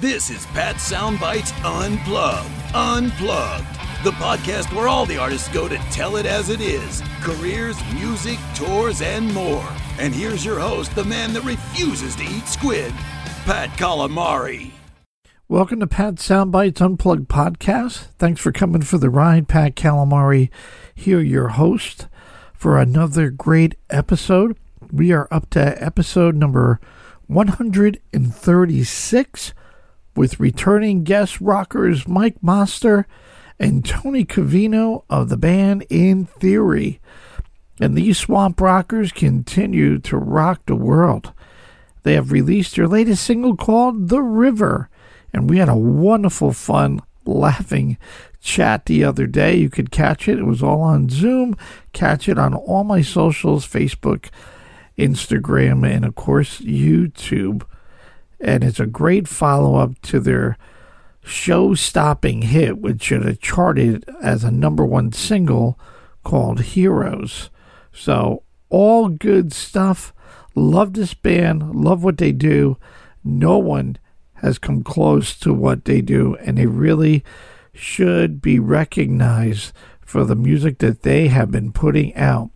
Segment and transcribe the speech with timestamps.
[0.00, 2.48] This is Pat Soundbites Unplugged.
[2.74, 3.66] Unplugged.
[4.02, 8.38] The podcast where all the artists go to tell it as it is careers, music,
[8.54, 9.68] tours, and more.
[9.98, 12.94] And here's your host, the man that refuses to eat squid,
[13.44, 14.70] Pat Calamari.
[15.48, 18.06] Welcome to Pat Soundbites Unplugged podcast.
[18.16, 19.48] Thanks for coming for the ride.
[19.48, 20.48] Pat Calamari
[20.94, 22.08] here, your host,
[22.54, 24.56] for another great episode.
[24.90, 26.80] We are up to episode number
[27.26, 29.52] 136
[30.14, 33.06] with returning guest rockers Mike Moster
[33.58, 37.00] and Tony Covino of the band In Theory.
[37.80, 41.32] And these swamp rockers continue to rock the world.
[42.02, 44.88] They have released their latest single called The River,
[45.32, 47.98] and we had a wonderful, fun, laughing
[48.40, 49.56] chat the other day.
[49.56, 50.38] You could catch it.
[50.38, 51.56] It was all on Zoom.
[51.92, 54.30] Catch it on all my socials Facebook,
[54.98, 57.62] Instagram, and of course, YouTube
[58.40, 60.56] and it's a great follow up to their
[61.22, 65.78] show stopping hit, which should have charted as a number one single
[66.24, 67.50] called Heroes.
[67.92, 70.14] So, all good stuff.
[70.54, 72.76] Love this band, love what they do.
[73.22, 73.98] No one
[74.34, 77.22] has come close to what they do, and they really
[77.72, 82.50] should be recognized for the music that they have been putting out.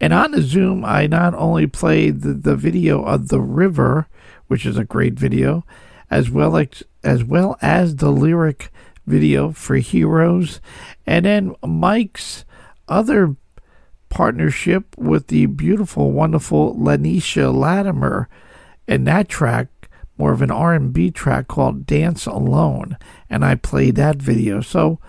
[0.00, 4.06] And on the Zoom, I not only played the, the video of the river,
[4.48, 5.64] which is a great video,
[6.10, 8.70] as well as as well as the lyric
[9.06, 10.60] video for Heroes,
[11.06, 12.44] and then Mike's
[12.88, 13.36] other
[14.08, 18.28] partnership with the beautiful, wonderful Lanisha Latimer,
[18.86, 19.68] and that track
[20.16, 22.96] more of an R&B track called Dance Alone,
[23.28, 24.60] and I played that video.
[24.60, 25.00] So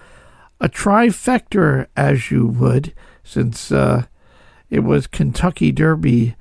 [0.59, 4.05] a trifecta, as you would, since uh,
[4.69, 6.35] it was Kentucky Derby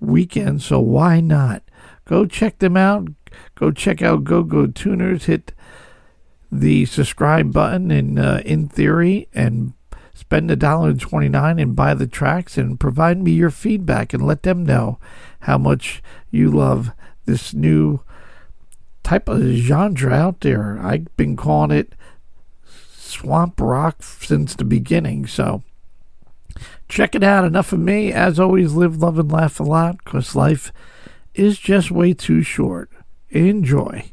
[0.00, 1.62] weekend, so why not?
[2.08, 3.08] Go check them out.
[3.54, 5.26] Go check out Go Go Tuners.
[5.26, 5.52] Hit
[6.50, 9.74] the subscribe button in uh, in theory and
[10.14, 14.26] spend a dollar and 29 and buy the tracks and provide me your feedback and
[14.26, 14.98] let them know
[15.40, 16.92] how much you love
[17.26, 18.00] this new
[19.02, 20.78] type of genre out there.
[20.80, 21.94] I've been calling it
[22.64, 25.26] swamp rock since the beginning.
[25.26, 25.62] So
[26.88, 27.44] check it out.
[27.44, 28.12] Enough of me.
[28.14, 30.72] As always, live, love, and laugh a lot because life
[31.38, 32.90] is just way too short.
[33.30, 34.10] Enjoy.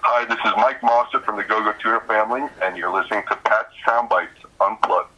[0.00, 3.36] Hi, this is Mike Moster from the Go Go Tuner family, and you're listening to
[3.36, 4.28] Pat Soundbites
[4.60, 5.10] Unplugged.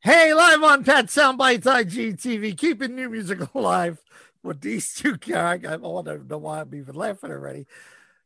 [0.00, 3.98] Hey, live on Pat Soundbites IGTV, keeping new music alive
[4.42, 5.64] with these two guys.
[5.64, 7.66] I don't know why I'm even laughing already.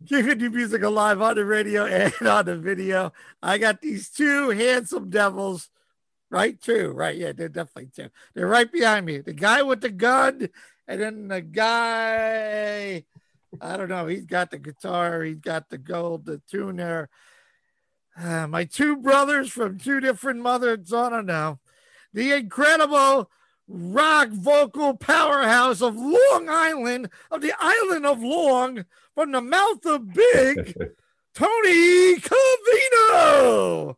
[0.06, 3.12] Keeping new music alive on the radio and on the video.
[3.42, 5.70] I got these two handsome devils.
[6.30, 7.16] Right, two, right?
[7.16, 8.10] Yeah, they're definitely two.
[8.34, 9.18] They're right behind me.
[9.18, 10.48] The guy with the gun
[10.90, 13.04] and then the guy,
[13.60, 17.08] I don't know, he's got the guitar, he's got the gold, the tuner.
[18.20, 21.60] Uh, my two brothers from two different mothers, I don't know.
[22.12, 23.30] The incredible
[23.68, 28.84] rock vocal powerhouse of Long Island, of the island of Long,
[29.14, 30.74] from the mouth of Big,
[31.34, 33.94] Tony Covino.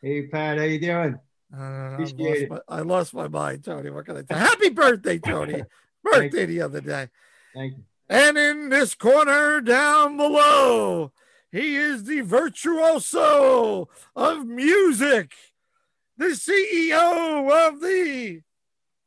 [0.00, 1.18] Hey Pat, how you doing?
[1.52, 3.90] Uh, I, lost my, I lost my mind, Tony.
[3.90, 4.38] What can I tell?
[4.38, 5.64] Happy birthday, Tony
[6.12, 7.08] birthday the other day.
[7.54, 7.84] Thank you.
[8.08, 11.12] And in this corner down below,
[11.50, 15.32] he is the virtuoso of music,
[16.16, 18.42] the CEO of the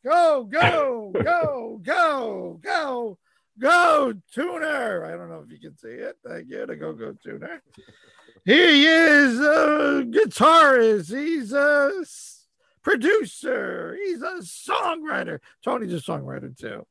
[0.04, 3.18] Go, Go, Go, Go, Go,
[3.58, 5.06] Go Tuner.
[5.06, 6.18] I don't know if you can see it.
[6.26, 7.62] Thank you, the Go Go Tuner.
[8.46, 11.16] He is a guitarist.
[11.16, 11.92] He's a
[12.90, 13.96] producer.
[14.04, 15.40] He's a songwriter.
[15.64, 16.88] Tony's a songwriter too.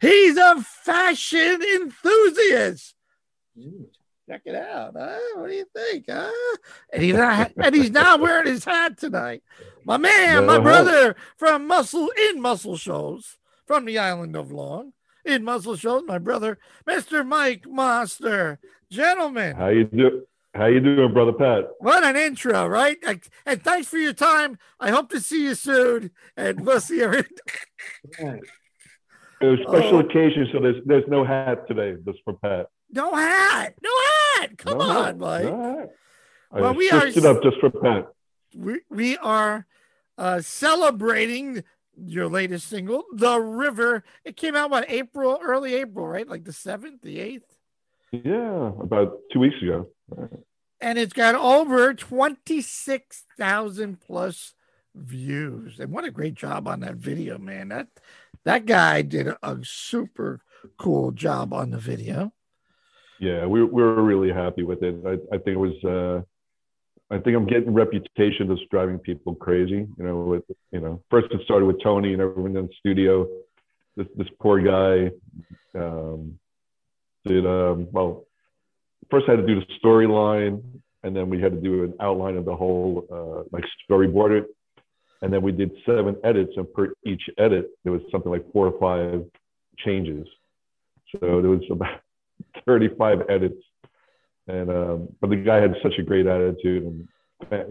[0.00, 2.94] He's a fashion enthusiast.
[4.28, 4.94] Check it out.
[4.96, 5.18] Huh?
[5.34, 6.04] What do you think?
[6.08, 6.30] Huh?
[6.92, 9.42] And he's not, and he's not wearing his hat tonight.
[9.84, 14.92] My man, my brother from Muscle in Muscle Shoals from the island of Long.
[15.24, 17.26] In Muscle Shoals, my brother, Mr.
[17.26, 18.60] Mike Moster.
[18.90, 19.56] Gentlemen.
[19.56, 20.22] How you do?
[20.54, 21.64] How you doing, brother Pat?
[21.78, 22.98] What an intro, right?
[23.46, 24.58] And thanks for your time.
[24.80, 27.24] I hope to see you soon, and we'll see you.
[29.42, 30.00] It was special oh.
[30.00, 31.94] occasion, so there's there's no hat today.
[32.04, 32.66] Just for Pat.
[32.90, 33.74] No hat.
[33.82, 33.90] No
[34.34, 34.58] hat.
[34.58, 35.18] Come no on, hat.
[35.18, 35.44] Mike.
[35.44, 35.90] No
[36.52, 38.08] well, we are it up just for Pat.
[38.54, 39.66] We we are
[40.18, 41.64] uh, celebrating
[41.96, 46.28] your latest single, "The River." It came out what April, early April, right?
[46.28, 47.56] Like the seventh, the eighth.
[48.12, 49.88] Yeah, about two weeks ago.
[50.80, 54.54] And it's got over twenty six thousand plus
[54.94, 55.78] views.
[55.78, 57.68] And what a great job on that video, man.
[57.68, 57.88] That
[58.44, 60.40] that guy did a super
[60.78, 62.32] cool job on the video.
[63.20, 64.96] Yeah, we, we were really happy with it.
[65.06, 66.22] I, I think it was, uh,
[67.14, 69.86] I think I'm getting reputation of driving people crazy.
[69.98, 73.28] You know, with you know, first it started with Tony and everyone in the studio.
[73.96, 75.10] This this poor guy
[75.74, 76.38] um,
[77.24, 78.24] did um, well.
[79.10, 80.62] First, I had to do the storyline,
[81.02, 84.46] and then we had to do an outline of the whole, uh, like storyboard it,
[85.20, 88.68] and then we did seven edits, and per each edit there was something like four
[88.68, 89.24] or five
[89.78, 90.28] changes.
[91.12, 92.00] So there was about
[92.66, 93.60] 35 edits
[94.50, 97.08] and um, but the guy had such a great attitude and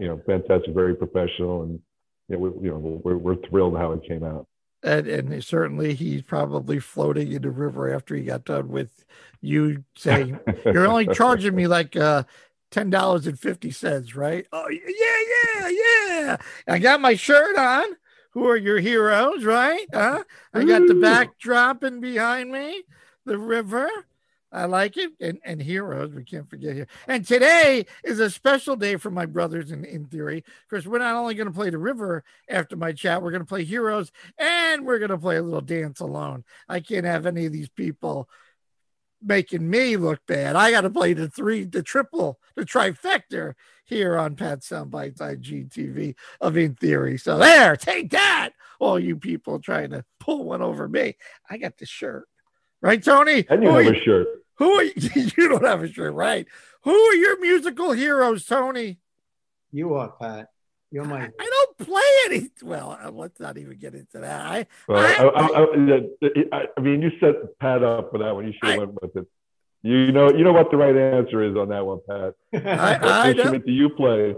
[0.00, 1.80] you know fantastic, very professional, and
[2.28, 4.46] you know, we, you know we're, we're thrilled how it came out.
[4.82, 9.04] And, and certainly he's probably floating in the river after he got done with
[9.42, 12.24] you saying you're only charging me like uh,
[12.70, 14.46] ten dollars and fifty cents, right?
[14.52, 16.36] Oh yeah, yeah, yeah.
[16.66, 17.84] I got my shirt on.
[18.32, 19.86] Who are your heroes, right?
[19.92, 20.22] Huh?
[20.54, 22.84] I got the backdrop in behind me,
[23.24, 23.90] the river.
[24.52, 25.12] I like it.
[25.20, 26.88] And, and heroes, we can't forget here.
[27.06, 31.14] And today is a special day for my brothers in, in theory, because we're not
[31.14, 34.86] only going to play the river after my chat, we're going to play heroes and
[34.86, 36.44] we're going to play a little dance alone.
[36.68, 38.28] I can't have any of these people
[39.22, 40.56] making me look bad.
[40.56, 43.54] I got to play the three, the triple, the trifecta
[43.84, 47.18] here on Pat Soundbites IGTV of In Theory.
[47.18, 51.16] So there, take that, all you people trying to pull one over me.
[51.48, 52.26] I got the shirt.
[52.82, 53.44] Right, Tony?
[53.50, 54.28] And you Who have a shirt.
[54.60, 54.92] Who are you,
[55.36, 56.46] you don't have a shirt, right?
[56.82, 58.98] Who are your musical heroes, Tony?
[59.72, 60.46] You are, Pat.
[60.92, 61.22] You're my.
[61.40, 62.50] I don't play any.
[62.62, 64.40] Well, uh, let's not even get into that.
[64.46, 68.46] I, Well, I- I, I, I, I mean, you set Pat up for that one.
[68.46, 69.26] You should have went with it.
[69.82, 72.34] You know, you know what the right answer is on that one, Pat.
[72.54, 73.38] I- What I know.
[73.38, 74.34] instrument do you play?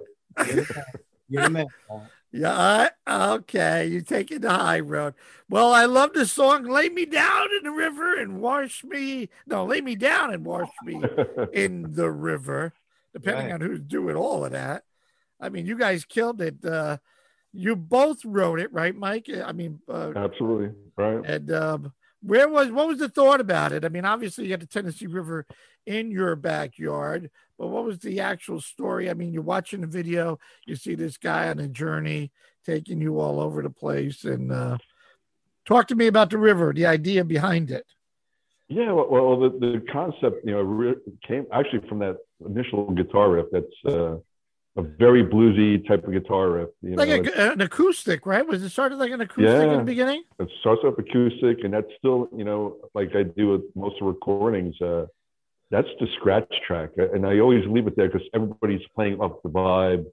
[1.29, 1.67] You're the man.
[1.89, 2.11] Pat.
[2.33, 3.87] Yeah, I, okay.
[3.87, 5.15] You taking the high road.
[5.49, 9.65] Well, I love the song "Lay Me Down in the River and Wash Me." No,
[9.65, 11.03] lay me down and wash me
[11.53, 12.73] in the river.
[13.13, 13.55] Depending Right.
[13.55, 14.85] on who's doing all of that.
[15.39, 16.65] I mean, you guys killed it.
[16.65, 16.97] Uh,
[17.53, 19.29] you both wrote it, right, Mike?
[19.29, 21.21] I mean, uh, Absolutely right.
[21.25, 23.85] And um, where was what was the thought about it?
[23.85, 25.47] I mean, obviously you had the Tennessee River
[25.87, 29.11] in your backyard, but what was the actual story?
[29.11, 32.31] I mean, you're watching the video, you see this guy on a journey
[32.65, 34.79] taking you all over the place, and uh,
[35.65, 37.87] talk to me about the river, the idea behind it.
[38.69, 40.95] Yeah, well, the, the concept, you know,
[41.27, 42.17] came actually from that
[42.47, 43.47] initial guitar riff.
[43.53, 44.17] That's uh,
[44.77, 46.69] a very bluesy type of guitar riff.
[46.81, 48.47] You Like know, a, an acoustic, right?
[48.47, 50.23] Was it started like an acoustic in the beginning?
[50.39, 54.07] it starts off acoustic, and that's still, you know, like I do with most of
[54.07, 54.81] recordings.
[54.81, 55.07] Uh,
[55.71, 59.49] that's the scratch track, and I always leave it there because everybody's playing up the
[59.49, 60.07] vibe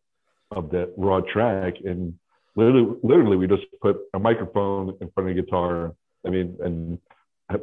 [0.52, 2.18] of that raw track, and
[2.56, 5.94] literally, literally, we just put a microphone in front of the guitar.
[6.26, 7.00] I mean, and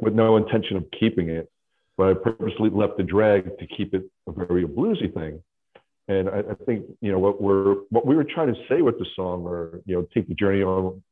[0.01, 1.49] with no intention of keeping it,
[1.95, 5.41] but I purposely left the drag to keep it a very bluesy thing.
[6.07, 8.97] And I, I think you know what we're what we were trying to say with
[8.97, 11.03] the song, or you know, take the journey on.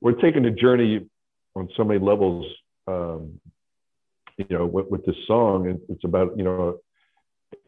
[0.00, 1.06] We're taking the journey
[1.54, 2.46] on so many levels.
[2.86, 3.40] Um,
[4.36, 6.78] you know, with, with this song, it, it's about you know,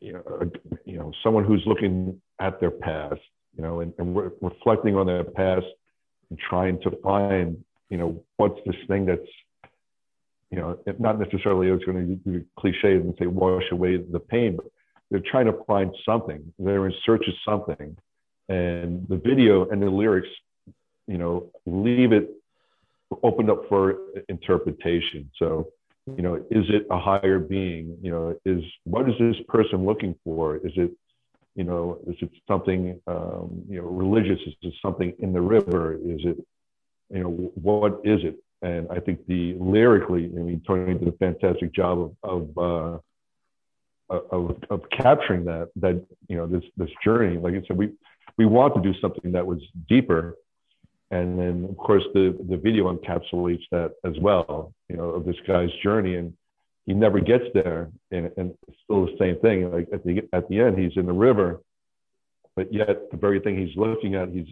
[0.00, 0.50] you know,
[0.84, 3.20] you know, someone who's looking at their past,
[3.56, 5.66] you know, and, and re- reflecting on their past
[6.30, 9.20] and trying to find, you know, what's this thing that's,
[10.50, 14.56] you know, not necessarily it's going to be cliche and say wash away the pain,
[14.56, 14.66] but
[15.10, 16.52] they're trying to find something.
[16.58, 17.96] They're in search of something,
[18.48, 20.28] and the video and the lyrics,
[21.06, 22.30] you know, leave it
[23.22, 23.96] opened up for
[24.28, 25.30] interpretation.
[25.38, 25.68] So,
[26.16, 27.96] you know, is it a higher being?
[28.02, 30.56] You know, is what is this person looking for?
[30.56, 30.90] Is it,
[31.54, 34.38] you know, is it something, um, you know, religious?
[34.46, 35.94] Is it something in the river?
[35.94, 36.36] Is it,
[37.10, 38.36] you know, what is it?
[38.62, 42.98] And I think the lyrically, I mean, Tony did a fantastic job of, of uh,
[44.08, 47.38] of, of capturing that that you know this this journey.
[47.38, 47.92] Like I said, we
[48.36, 50.36] we want to do something that was deeper,
[51.10, 54.72] and then of course the the video encapsulates that as well.
[54.88, 56.32] You know, of this guy's journey, and
[56.86, 59.72] he never gets there, and, and it's still the same thing.
[59.72, 61.60] Like at the at the end, he's in the river,
[62.54, 64.48] but yet the very thing he's looking at, he's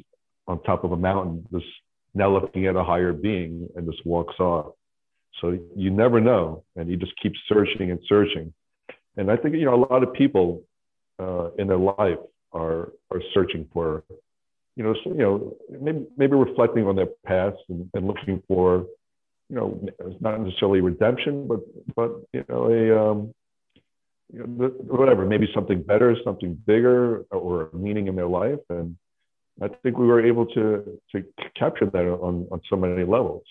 [0.47, 1.67] on top of a mountain, just
[2.15, 4.75] now looking at a higher being, and just walks off.
[5.41, 8.53] So you never know, and he just keeps searching and searching.
[9.17, 10.63] And I think you know a lot of people
[11.19, 12.19] uh, in their life
[12.53, 14.05] are are searching for,
[14.77, 18.87] you know, so, you know, maybe maybe reflecting on their past and, and looking for,
[19.49, 21.61] you know, it's not necessarily redemption, but
[21.95, 23.35] but you know a um,
[24.33, 28.59] you know, whatever, maybe something better, something bigger, or a meaning in their life.
[28.71, 28.97] And
[29.63, 33.45] I think we were able to to capture that on on so many levels.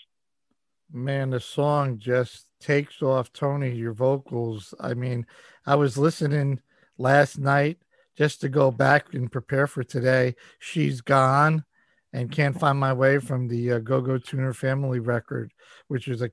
[0.92, 3.32] Man, the song just takes off.
[3.32, 4.74] Tony, your vocals.
[4.80, 5.26] I mean,
[5.66, 6.60] I was listening
[6.98, 7.78] last night
[8.16, 10.34] just to go back and prepare for today.
[10.58, 11.64] She's gone
[12.12, 15.52] and can't find my way from the uh, Go Go Tuner family record,
[15.88, 16.30] which is a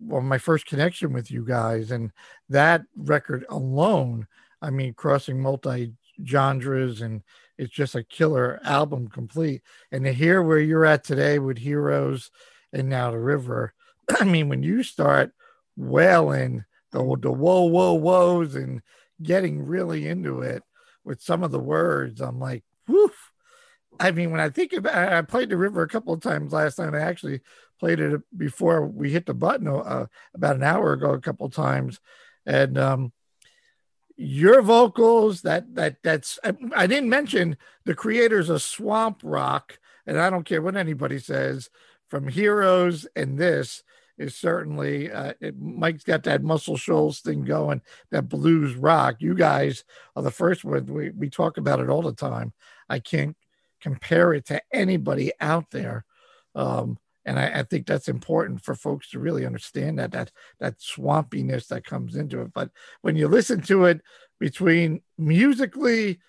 [0.00, 1.90] well, my first connection with you guys.
[1.90, 2.12] And
[2.48, 4.26] that record alone,
[4.60, 5.94] I mean, crossing multi
[6.26, 7.22] genres and
[7.58, 9.62] it's just a killer album complete.
[9.92, 12.30] And to hear where you're at today with Heroes
[12.72, 13.72] and Now the River,
[14.20, 15.32] I mean, when you start
[15.76, 18.82] wailing the, the whoa, whoa, whoas and
[19.22, 20.62] getting really into it
[21.04, 23.32] with some of the words, I'm like, woof.
[23.98, 26.78] I mean, when I think about I played the river a couple of times last
[26.78, 26.94] night.
[26.94, 27.40] I actually
[27.80, 31.54] played it before we hit the button uh, about an hour ago, a couple of
[31.54, 31.98] times.
[32.44, 33.12] And um,
[34.16, 40.18] your vocals, that that that's I, I didn't mention the creators of Swamp Rock, and
[40.18, 41.70] I don't care what anybody says,
[42.08, 43.82] from Heroes and this
[44.18, 49.16] is certainly uh, it, Mike's got that Muscle Shoals thing going, that blues rock.
[49.18, 50.86] You guys are the first one.
[50.86, 52.52] We we talk about it all the time.
[52.88, 53.36] I can't
[53.80, 56.04] compare it to anybody out there.
[56.54, 60.78] Um, and I, I, think that's important for folks to really understand that that that
[60.78, 62.52] swampiness that comes into it.
[62.54, 62.70] But
[63.02, 64.00] when you listen to it
[64.38, 66.20] between musically,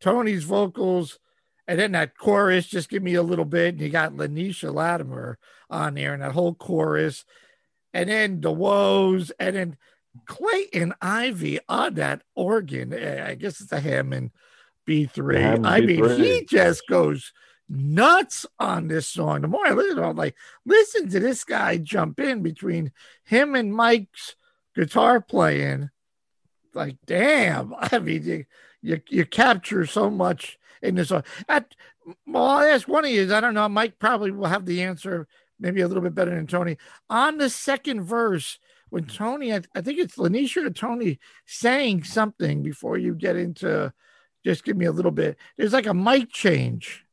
[0.00, 1.18] Tony's vocals,
[1.66, 5.38] and then that chorus, just give me a little bit, and you got Lanisha Latimer
[5.70, 7.24] on there, and that whole chorus,
[7.92, 9.76] and then the woes, and then
[10.26, 12.92] Clayton Ivey on that organ.
[12.92, 14.32] I guess it's a Hammond
[14.86, 15.64] B3.
[15.64, 17.32] I mean, he just goes
[17.68, 19.40] nuts on this song.
[19.40, 22.92] The more I listen to it, I'm like, listen to this guy jump in between
[23.24, 24.36] him and Mike's
[24.74, 25.90] guitar playing.
[26.74, 27.74] Like, damn.
[27.78, 28.44] I mean, you,
[28.82, 31.12] you, you capture so much in this.
[31.48, 31.74] At,
[32.26, 33.34] well, I'll ask one of you.
[33.34, 33.68] I don't know.
[33.68, 35.26] Mike probably will have the answer
[35.58, 36.76] maybe a little bit better than Tony.
[37.08, 38.58] On the second verse,
[38.90, 43.92] when Tony, I, I think it's Lanisha or Tony saying something before you get into
[44.44, 45.38] just give me a little bit.
[45.56, 47.04] There's like a mic change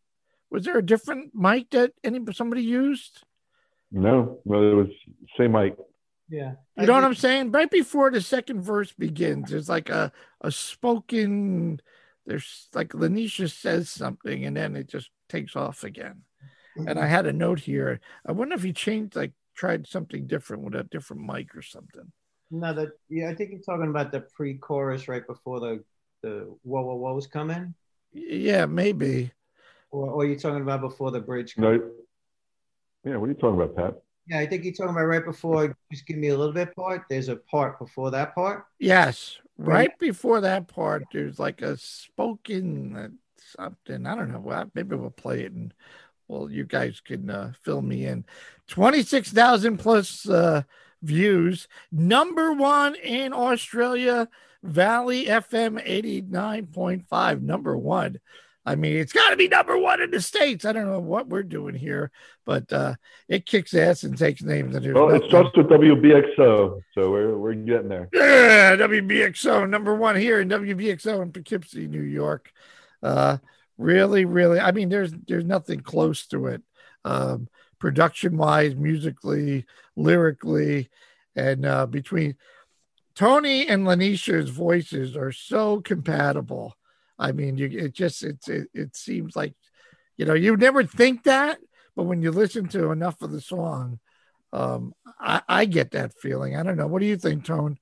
[0.50, 3.24] was there a different mic that any somebody used?
[3.92, 4.88] No, well, it was
[5.38, 5.76] same mic.
[6.30, 6.54] Yeah.
[6.78, 7.52] You know what I'm saying?
[7.52, 10.12] Right before the second verse begins, there's like a,
[10.42, 11.82] a spoken,
[12.30, 16.22] there's like Lanisha says something and then it just takes off again.
[16.78, 16.88] Mm-hmm.
[16.88, 18.00] And I had a note here.
[18.26, 22.12] I wonder if he changed, like, tried something different with a different mic or something.
[22.52, 25.84] No, that, yeah, I think you're talking about the pre chorus right before the,
[26.22, 27.74] the whoa, whoa, who's coming.
[28.14, 29.32] Yeah, maybe.
[29.92, 31.56] Or, or are you talking about before the bridge?
[31.58, 31.72] No.
[33.04, 33.96] Yeah, what are you talking about, Pat?
[34.30, 35.76] Yeah, I think you're talking about right before.
[35.92, 37.04] Just give me a little bit part.
[37.10, 38.66] There's a part before that part.
[38.78, 41.04] Yes, right before that part.
[41.12, 43.18] There's like a spoken
[43.58, 44.06] something.
[44.06, 44.70] I don't know.
[44.76, 45.74] Maybe we'll play it and
[46.28, 48.24] well, you guys can uh, fill me in.
[48.68, 50.62] Twenty six thousand plus uh,
[51.02, 51.68] views.
[51.92, 54.30] Number one in Australia.
[54.62, 57.42] Valley FM eighty nine point five.
[57.42, 58.20] Number one.
[58.66, 60.66] I mean, it's got to be number one in the states.
[60.66, 62.12] I don't know what we're doing here,
[62.46, 62.96] but uh,
[63.28, 64.76] it kicks ass and takes names.
[64.76, 68.10] And well, it starts with WBXO, so we're we're getting there.
[68.14, 72.52] Yeah, WBXO number one here in WBXO in Poughkeepsie, New York.
[73.02, 73.38] Uh,
[73.78, 74.60] really, really.
[74.60, 76.62] I mean, there's there's nothing close to it,
[77.06, 77.48] um,
[77.80, 80.90] production wise, musically, lyrically,
[81.36, 82.36] and uh, between
[83.16, 86.76] Tony and Lanisha's voices are so compatible
[87.20, 89.54] I mean, you it just it, it it seems like
[90.18, 91.60] you know you never think that,
[91.96, 94.00] but when you listen to enough of the song,
[94.54, 96.56] um, I, I get that feeling.
[96.56, 96.88] I don't know.
[96.88, 97.78] What do you think, Tone?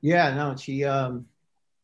[0.00, 1.26] Yeah, no, she um,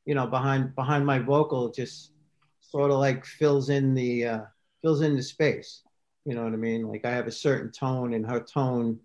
[0.06, 2.12] you know, behind behind my vocal just
[2.60, 4.40] sort of like fills in the uh,
[4.82, 5.82] fills in the space.
[6.24, 6.88] You know what I mean?
[6.88, 8.98] Like I have a certain tone, and her tone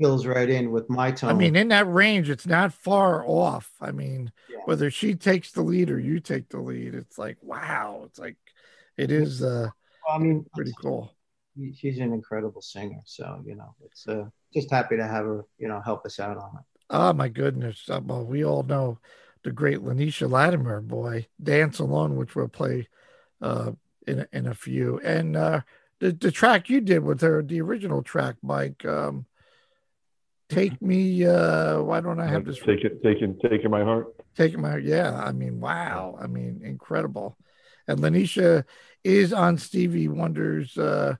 [0.00, 1.30] fills right in with my tone.
[1.30, 3.70] I mean, in that range, it's not far off.
[3.80, 4.58] I mean, yeah.
[4.64, 8.02] whether she takes the lead or you take the lead, it's like wow.
[8.04, 8.36] It's like
[8.96, 9.42] it is.
[9.42, 9.68] Uh,
[10.06, 11.12] well, I mean, pretty cool.
[11.74, 15.68] She's an incredible singer, so you know, it's uh, just happy to have her, you
[15.68, 16.64] know, help us out on it.
[16.90, 17.88] Oh my goodness!
[17.88, 18.98] Uh, well, we all know
[19.44, 22.88] the great Lanisha Latimer, boy, "Dance Alone," which we'll play
[23.40, 23.72] uh,
[24.06, 25.60] in in a few, and uh,
[26.00, 28.84] the the track you did with her, the original track, Mike.
[28.84, 29.26] Um,
[30.52, 34.14] take me uh why don't i have this take it taking taking my heart.
[34.36, 36.18] Taking my yeah i mean wow.
[36.20, 37.36] I mean incredible.
[37.88, 38.64] And lanisha
[39.04, 41.16] is on stevie wonder's uh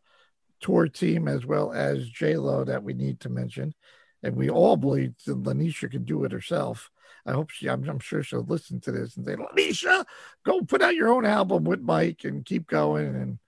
[0.60, 3.74] tour team as well as j lo that we need to mention.
[4.22, 6.90] And we all believe that lanisha can do it herself.
[7.26, 10.04] I hope she I'm, I'm sure she'll listen to this and say lanisha
[10.44, 13.38] go put out your own album with mike and keep going and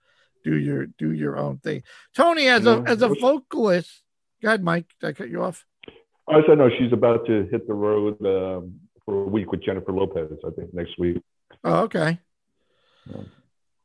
[0.43, 1.83] do your do your own thing.
[2.15, 4.03] Tony as a as a vocalist
[4.41, 4.93] Go ahead, Mike.
[4.99, 5.65] Did I cut you off?
[6.27, 6.69] I said no.
[6.69, 10.31] She's about to hit the road um, for a week with Jennifer Lopez.
[10.45, 11.21] I think next week.
[11.63, 12.19] Oh, okay.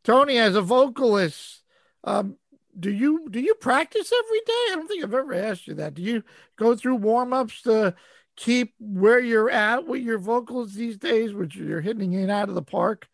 [0.04, 1.62] Tony, as a vocalist,
[2.04, 2.36] um,
[2.78, 4.52] do you do you practice every day?
[4.52, 5.94] I don't think I've ever asked you that.
[5.94, 6.22] Do you
[6.56, 7.94] go through warm ups to
[8.36, 12.54] keep where you're at with your vocals these days, which you're hitting it out of
[12.54, 13.08] the park?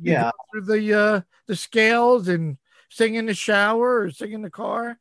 [0.00, 0.30] Yeah.
[0.52, 2.58] through the uh, the scales and
[2.90, 4.98] sing in the shower or sing in the car.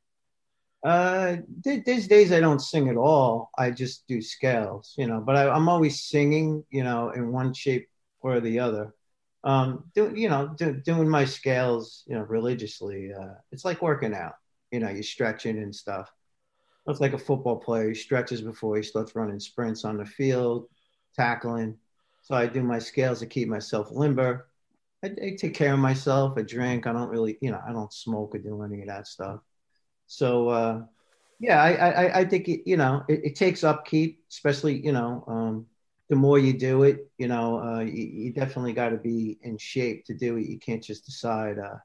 [0.84, 3.50] Uh, th- these days I don't sing at all.
[3.58, 5.20] I just do scales, you know.
[5.20, 7.90] But I, I'm always singing, you know, in one shape
[8.22, 8.94] or the other.
[9.44, 13.12] Um, do, you know, do, doing my scales, you know, religiously.
[13.14, 14.36] Uh, it's like working out.
[14.72, 16.12] You know, you're stretching and stuff.
[16.88, 17.90] It's like a football player.
[17.90, 20.68] He stretches before he starts running sprints on the field,
[21.16, 21.78] tackling.
[22.24, 24.48] So I do my scales to keep myself limber.
[25.04, 26.38] I, I take care of myself.
[26.38, 26.88] I drink.
[26.88, 29.42] I don't really, you know, I don't smoke or do any of that stuff.
[30.10, 30.82] So uh,
[31.40, 35.24] yeah, I, I I think it, you know it, it takes upkeep, especially you know
[35.28, 35.68] um,
[36.10, 39.58] the more you do it, you know uh, you, you definitely got to be in
[39.58, 40.48] shape to do it.
[40.48, 41.76] You can't just decide uh,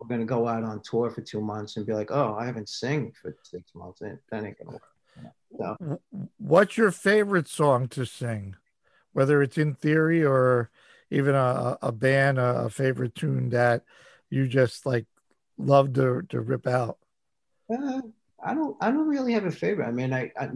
[0.00, 2.70] we're gonna go out on tour for two months and be like, oh, I haven't
[2.70, 4.00] sang for six months.
[4.00, 4.82] That that ain't gonna work.
[5.58, 6.00] So,
[6.38, 8.56] What's your favorite song to sing,
[9.12, 10.70] whether it's in theory or
[11.10, 13.84] even a, a band, a, a favorite tune that
[14.30, 15.04] you just like
[15.58, 16.96] love to to rip out?
[17.70, 18.02] Uh,
[18.44, 18.76] I don't.
[18.80, 19.86] I don't really have a favorite.
[19.86, 20.48] I mean, I, I,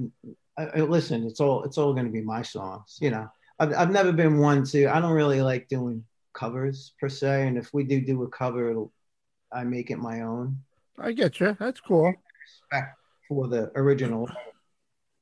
[0.59, 1.25] I, listen.
[1.25, 1.65] It's all.
[1.65, 2.99] It's all going to be my songs.
[3.01, 4.87] You know, I've, I've never been one to.
[4.87, 7.49] I don't really like doing covers per se.
[7.49, 8.93] And if we do do a cover, it'll.
[9.53, 10.61] I make it my own.
[10.99, 11.57] I get you.
[11.59, 12.15] That's cool.
[12.71, 12.97] Respect
[13.29, 14.29] for the original.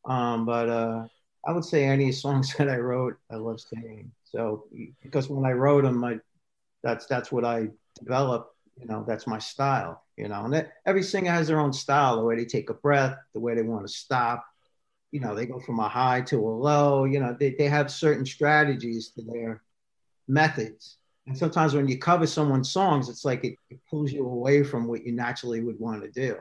[0.05, 1.07] Um, but uh,
[1.47, 4.11] I would say any songs that I wrote, I love singing.
[4.25, 4.65] So
[5.03, 6.19] because when I wrote them, I,
[6.83, 7.69] that's that's what I
[7.99, 8.55] developed.
[8.79, 10.03] You know, that's my style.
[10.19, 12.17] You know, and every singer has their own style.
[12.17, 14.45] The way they take a breath, the way they want to stop.
[15.13, 17.05] You know, they go from a high to a low.
[17.05, 19.63] You know, they, they have certain strategies to their
[20.27, 20.97] methods.
[21.29, 24.89] And sometimes when you cover someone's songs, it's like it, it pulls you away from
[24.89, 26.37] what you naturally would want to do.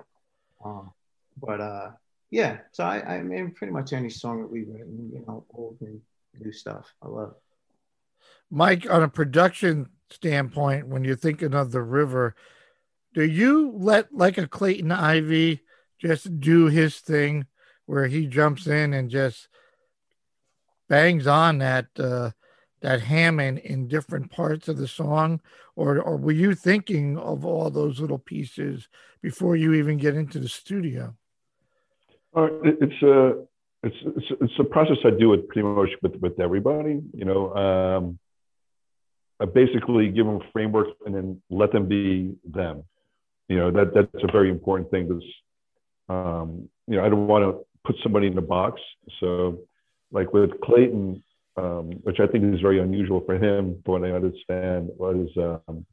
[0.66, 0.92] Um,
[1.40, 1.92] but uh,
[2.32, 5.78] yeah, so I, I mean, pretty much any song that we've written, you know, old
[5.82, 6.02] and
[6.40, 7.36] new stuff, I love.
[8.50, 12.36] Mike, on a production standpoint, when you're thinking of the river,
[13.17, 15.62] do you let like a Clayton Ivey
[15.97, 17.47] just do his thing
[17.88, 19.47] where he jumps in and just
[20.88, 22.30] bangs on that uh,
[22.82, 25.41] that Hammond in different parts of the song,
[25.75, 28.88] or or were you thinking of all those little pieces
[29.23, 31.15] before you even get into the studio?
[32.36, 33.45] Uh, it's a
[33.82, 37.01] it's, it's it's a process I do with pretty much with with everybody.
[37.15, 38.19] You know, um,
[39.39, 42.84] I basically give them a framework and then let them be them.
[43.48, 45.24] You know, that that's a very important thing because
[46.10, 48.82] um, you know I don't want to put somebody in a box.
[49.20, 49.60] So,
[50.12, 51.24] like with Clayton,
[51.56, 55.30] um, which I think is very unusual for him, but what I understand was.
[55.38, 55.86] Um,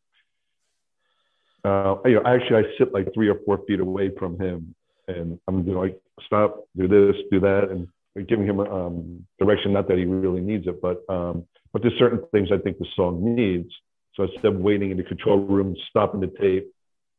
[1.64, 4.74] uh, you know, actually, I sit like three or four feet away from him,
[5.08, 7.88] and I'm doing like stop, do this, do that, and
[8.28, 9.72] giving him um, direction.
[9.72, 12.86] Not that he really needs it, but um, but there's certain things I think the
[12.94, 13.70] song needs.
[14.14, 16.70] So instead of waiting in the control room, stopping the tape,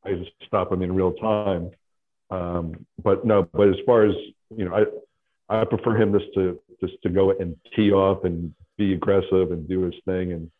[0.05, 1.71] I just stop him in real time.
[2.29, 4.15] Um, but no, but as far as
[4.55, 4.75] you know,
[5.49, 9.51] I I prefer him just to just to go and tee off and be aggressive
[9.51, 10.51] and do his thing and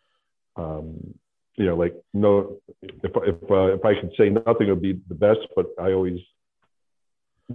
[0.56, 1.14] um,
[1.56, 5.16] you know like no if if uh, if I could say nothing would be the
[5.16, 6.20] best, but I always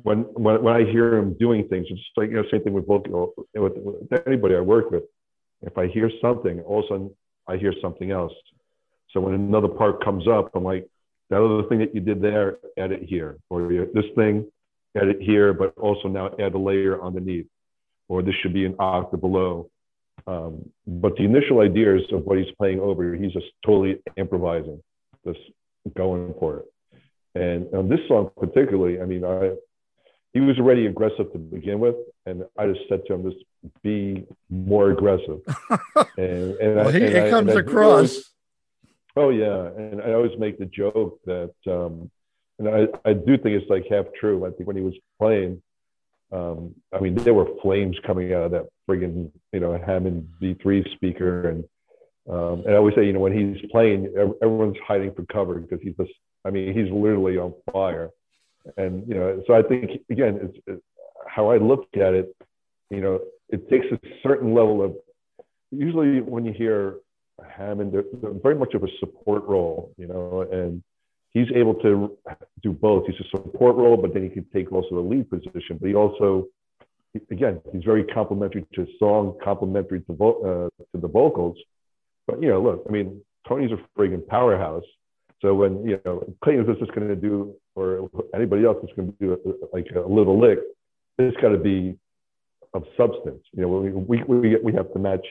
[0.02, 2.72] when when when I hear him doing things, it's just like you know same thing
[2.72, 5.04] with vocal with, with anybody I work with.
[5.62, 7.10] If I hear something, all of a sudden
[7.46, 8.32] I hear something else.
[9.12, 10.88] So when another part comes up, I'm like,
[11.30, 14.46] that other thing that you did there, add it here, or this thing,
[14.96, 17.46] add it here, but also now add a layer underneath,
[18.08, 19.70] or this should be an octave below.
[20.26, 24.82] Um, but the initial ideas of what he's playing over, he's just totally improvising,
[25.26, 25.38] just
[25.96, 26.64] going for it.
[27.34, 29.52] And on this song particularly, I mean, I
[30.32, 33.44] he was already aggressive to begin with, and I just said to him, just
[33.82, 35.40] be more aggressive.
[36.18, 38.30] and and, Well, I, he, and it I- comes across.
[39.16, 42.10] Oh yeah, and I always make the joke that, um,
[42.58, 44.46] and I, I do think it's like half true.
[44.46, 45.60] I think when he was playing,
[46.32, 50.94] um, I mean, there were flames coming out of that friggin' you know Hammond B3
[50.94, 51.64] speaker, and
[52.30, 55.80] um, and I always say, you know, when he's playing, everyone's hiding for cover because
[55.82, 56.12] he's just,
[56.44, 58.10] I mean, he's literally on fire,
[58.76, 60.82] and you know, so I think again, it's, it's
[61.26, 62.34] how I look at it.
[62.90, 64.94] You know, it takes a certain level of.
[65.72, 66.96] Usually, when you hear
[67.58, 68.04] They're
[68.42, 70.82] very much of a support role, you know, and
[71.30, 72.16] he's able to
[72.62, 73.06] do both.
[73.06, 75.78] He's a support role, but then he can take also the lead position.
[75.80, 76.46] But he also
[77.30, 81.56] again, he's very complimentary to song, complimentary to, vo- uh, to the vocals.
[82.26, 84.84] But you know, look, I mean, Tony's a friggin' powerhouse.
[85.40, 89.12] So when you know Clayton is just going to do, or anybody else is going
[89.12, 90.58] to do a, like a little lick,
[91.18, 91.96] it's got to be
[92.74, 93.42] of substance.
[93.52, 95.26] You know, we, we we we have to match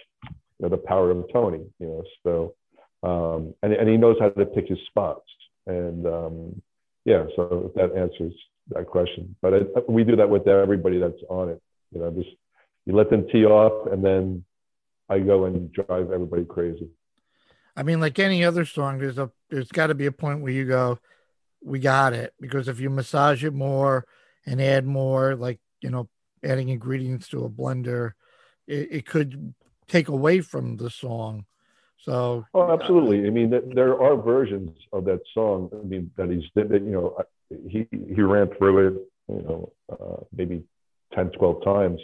[0.60, 1.66] you know the power of Tony.
[1.80, 2.56] You know, so
[3.04, 5.26] um, and and he knows how to pick his spots.
[5.66, 6.62] And um,
[7.06, 8.34] yeah, so that answers
[8.70, 9.36] that question.
[9.42, 11.62] But we do that with everybody that's on it.
[11.92, 12.30] You know, just
[12.86, 14.44] you let them tee off, and then
[15.10, 16.90] I go and drive everybody crazy.
[17.76, 20.52] I mean, like any other song, there's a there's got to be a point where
[20.52, 21.00] you go,
[21.64, 22.34] we got it.
[22.40, 24.06] Because if you massage it more
[24.46, 26.10] and add more, like you know,
[26.44, 28.14] adding ingredients to a blender,
[28.68, 29.54] it, it could
[29.90, 31.46] take away from the song.
[32.06, 33.28] So, oh, absolutely.
[33.28, 35.70] I mean, there are versions of that song.
[35.74, 37.18] I mean, that he's that, you know,
[37.68, 38.94] he he ran through it,
[39.28, 40.64] you know, uh, maybe
[41.14, 42.00] 10, 12 times,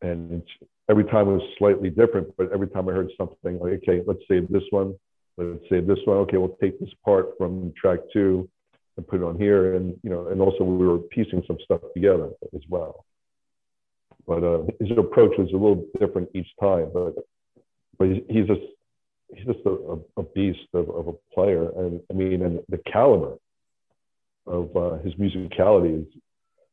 [0.00, 0.42] and
[0.88, 2.34] every time it was slightly different.
[2.38, 4.94] But every time I heard something like, okay, let's save this one,
[5.36, 6.18] let's save this one.
[6.18, 8.48] Okay, we'll take this part from track two
[8.96, 11.80] and put it on here, and you know, and also we were piecing some stuff
[11.94, 13.04] together as well.
[14.26, 16.90] But uh, his approach was a little different each time.
[16.92, 17.14] But
[17.98, 18.60] but he's just
[19.34, 23.36] he's just a, a beast of, of a player, and I mean, and the caliber
[24.46, 26.06] of uh, his musicality is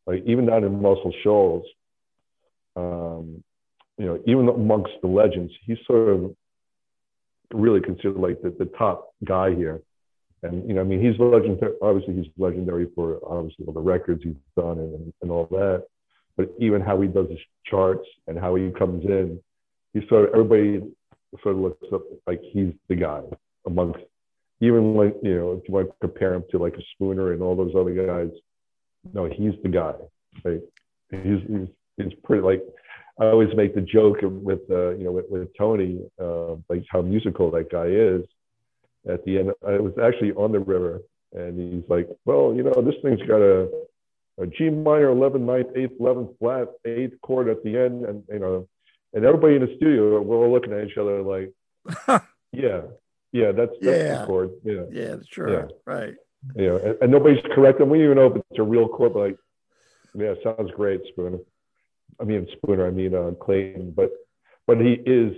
[0.06, 1.66] like even down in Muscle Shoals.
[2.76, 3.44] Um,
[3.98, 6.36] you know, even amongst the legends, he's sort of
[7.54, 9.82] really considered like the, the top guy here.
[10.42, 11.74] And you know, I mean, he's legendary.
[11.82, 15.86] Obviously, he's legendary for obviously all the records he's done and, and all that.
[16.40, 19.42] But even how he does his charts and how he comes in,
[19.92, 20.80] he's sort of everybody
[21.44, 23.22] sort of looks up like he's the guy
[23.66, 24.00] amongst
[24.62, 27.42] even like you know if you want to compare him to like a Spooner and
[27.42, 28.32] all those other guys.
[29.14, 29.96] No, he's the guy.
[30.46, 30.64] Like
[31.12, 32.64] he's he's, he's pretty like
[33.20, 37.02] I always make the joke with uh, you know with, with Tony uh, like how
[37.02, 38.22] musical that guy is.
[39.14, 41.02] At the end, I was actually on the river,
[41.34, 43.70] and he's like, "Well, you know, this thing's got a,
[44.40, 48.40] a G minor, 11, 9th, 8th, 11th flat, 8th chord at the end, and you
[48.40, 48.68] know,
[49.14, 51.52] and everybody in the studio, we're all looking at each other like,
[52.52, 52.82] yeah,
[53.32, 54.20] yeah, that's, that's yeah.
[54.20, 54.52] the chord.
[54.64, 54.84] Yeah.
[54.92, 55.50] Yeah, sure.
[55.50, 55.66] Yeah.
[55.86, 56.16] Right.
[56.56, 57.90] Know, and, and nobody's correcting.
[57.90, 59.38] We even know if it's a real chord, but like,
[60.14, 61.40] yeah, sounds great, Spooner.
[62.20, 64.12] I mean, Spooner, I mean, uh, Clayton, but,
[64.68, 65.36] but he is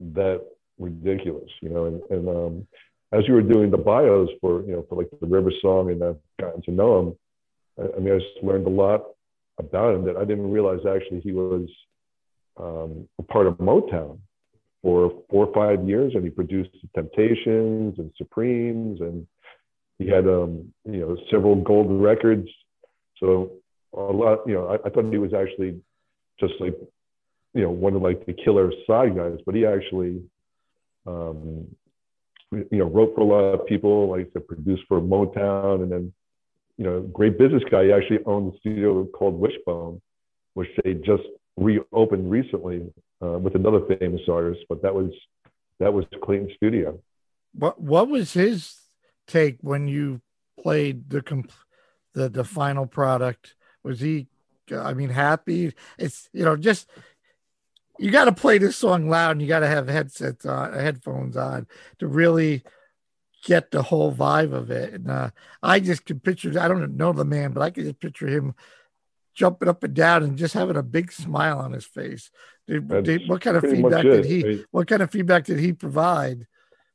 [0.00, 0.44] that
[0.78, 2.66] ridiculous, you know, and, and um,
[3.12, 6.02] as you were doing the bios for, you know, for like the River Song and
[6.02, 7.18] I've gotten to know him,
[7.78, 9.04] I, mean, I just learned a lot
[9.58, 11.68] about him that I didn't realize actually he was
[12.58, 14.18] um, a part of Motown
[14.82, 19.26] for four or five years, and he produced the Temptations and Supremes, and
[19.98, 22.48] he had um, you know several gold records.
[23.18, 23.52] So
[23.96, 25.80] a lot, you know, I, I thought he was actually
[26.40, 26.76] just like
[27.54, 30.22] you know one of like the killer side guys, but he actually
[31.06, 31.66] um,
[32.50, 36.12] you know wrote for a lot of people, like to produce for Motown, and then
[36.82, 37.84] you know great business guy.
[37.84, 40.02] He actually owned a studio called Wishbone,
[40.54, 41.22] which they just
[41.56, 42.92] reopened recently
[43.22, 45.12] uh, with another famous artist, but that was
[45.78, 46.98] that was Clayton Studio.
[47.54, 48.80] What what was his
[49.28, 50.22] take when you
[50.60, 51.52] played the comp-
[52.14, 53.54] the the final product?
[53.84, 54.26] Was he,
[54.72, 55.74] I mean, happy?
[55.98, 56.90] It's you know just
[57.96, 61.36] you got to play this song loud, and you got to have headsets on, headphones
[61.36, 61.68] on
[62.00, 62.64] to really
[63.42, 64.94] get the whole vibe of it.
[64.94, 65.30] And uh,
[65.62, 66.58] I just could picture.
[66.58, 68.54] I don't know the man, but I could just picture him
[69.34, 72.30] jumping up and down and just having a big smile on his face.
[72.66, 74.44] Did, did, what kind of feedback did he?
[74.44, 76.46] I mean, what kind of feedback did he provide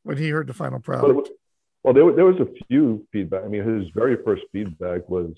[0.03, 1.13] when he heard the final product?
[1.13, 1.23] Well,
[1.83, 3.43] well there, there was a few feedback.
[3.43, 5.33] I mean, his very first feedback was,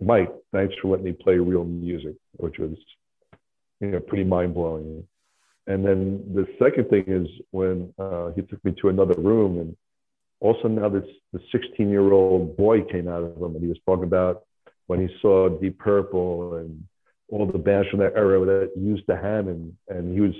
[0.00, 2.76] "Mike, thanks for letting me play real music," which was,
[3.80, 5.06] you know, pretty mind blowing.
[5.66, 9.76] And then the second thing is when uh, he took me to another room, and
[10.44, 13.78] also now this the 16 year old boy came out of him, and he was
[13.86, 14.42] talking about
[14.86, 16.84] when he saw Deep Purple and
[17.30, 20.34] all the bands from that era that used the Hammond, and he was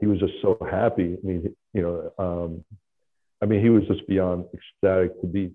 [0.00, 1.16] he was just so happy.
[1.22, 2.64] I mean, you know, um,
[3.40, 5.52] I mean, he was just beyond ecstatic to be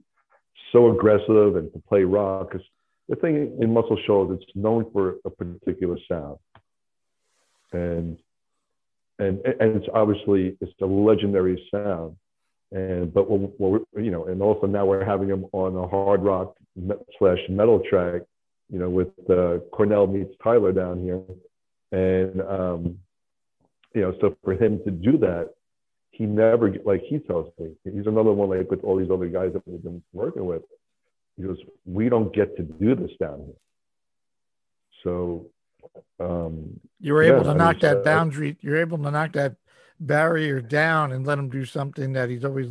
[0.71, 2.51] so aggressive and to play rock.
[2.51, 2.65] Because
[3.09, 6.37] the thing in Muscle Shoals, it's known for a particular sound,
[7.73, 8.17] and
[9.19, 12.15] and and it's obviously it's a legendary sound.
[12.75, 13.47] And but we're,
[13.93, 16.57] we're, you know, and also now we're having him on a hard rock
[17.17, 18.23] slash metal track,
[18.69, 21.21] you know, with uh, Cornell meets Tyler down here,
[21.93, 22.99] and um,
[23.93, 25.51] you know, so for him to do that,
[26.11, 29.53] he never like he tells me he's another one like with all these other guys
[29.53, 30.63] that we've been working with.
[31.37, 33.55] He goes, we don't get to do this down here.
[35.03, 35.45] So
[36.19, 38.57] um, You were able Yeah, to I knock that uh, boundary.
[38.59, 39.55] You're able to knock that
[39.99, 42.69] barrier down and let him do something that he's always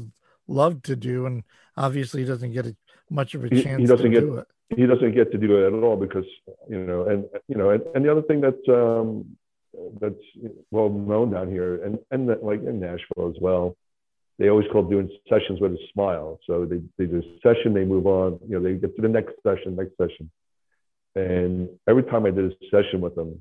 [0.48, 1.42] loved to do, and
[1.76, 2.76] obviously he doesn't get a,
[3.10, 4.46] much of a chance He- he doesn't get- do it.
[4.76, 6.24] he doesn't get to do it at all because
[6.68, 9.36] you know and you know and, and the other thing that's um
[10.00, 10.14] that's
[10.70, 13.76] well known down here and and that, like in Nashville as well
[14.38, 16.40] they always call doing sessions with a smile.
[16.44, 19.08] So they, they do a session they move on you know they get to the
[19.08, 20.30] next session next session.
[21.14, 23.40] And every time I did a session with him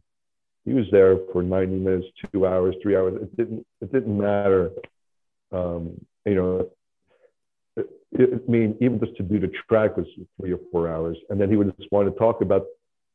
[0.65, 4.71] he was there for 90 minutes two hours three hours it didn't it didn't matter
[5.51, 6.69] um you know
[7.75, 10.05] it, it, I mean, even just to do the track was
[10.39, 12.65] three or four hours, and then he would just want to talk about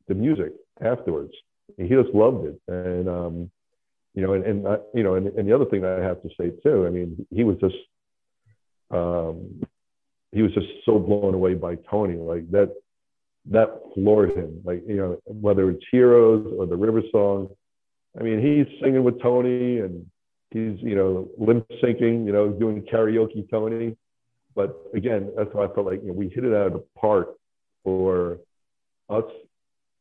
[0.07, 1.33] the music afterwards.
[1.77, 3.51] He just loved it, and um,
[4.13, 6.29] you know, and, and I, you know, and, and the other thing I have to
[6.39, 7.75] say too, I mean, he was just,
[8.91, 9.61] um,
[10.31, 12.73] he was just so blown away by Tony, like that,
[13.49, 14.61] that floored him.
[14.63, 17.49] Like you know, whether it's Heroes or the River Song,
[18.19, 20.05] I mean, he's singing with Tony, and
[20.51, 23.95] he's you know lip syncing, you know, doing karaoke Tony
[24.59, 26.83] but again, that's why I felt like you know, we hit it out of the
[26.99, 27.35] park
[27.85, 28.39] for
[29.09, 29.23] us,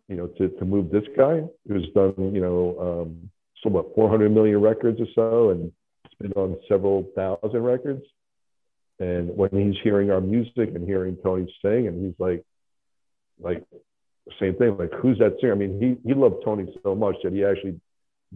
[0.08, 3.30] you know, to, to move this guy who's done, you know, um,
[3.62, 5.70] so what, 400 million records or so, and
[6.04, 8.02] it's been on several thousand records.
[8.98, 12.44] And when he's hearing our music and hearing Tony sing, and he's like,
[13.40, 13.64] like,
[14.40, 15.53] same thing, like, who's that singer?
[15.53, 17.81] I mean, he, he loved Tony so much that he actually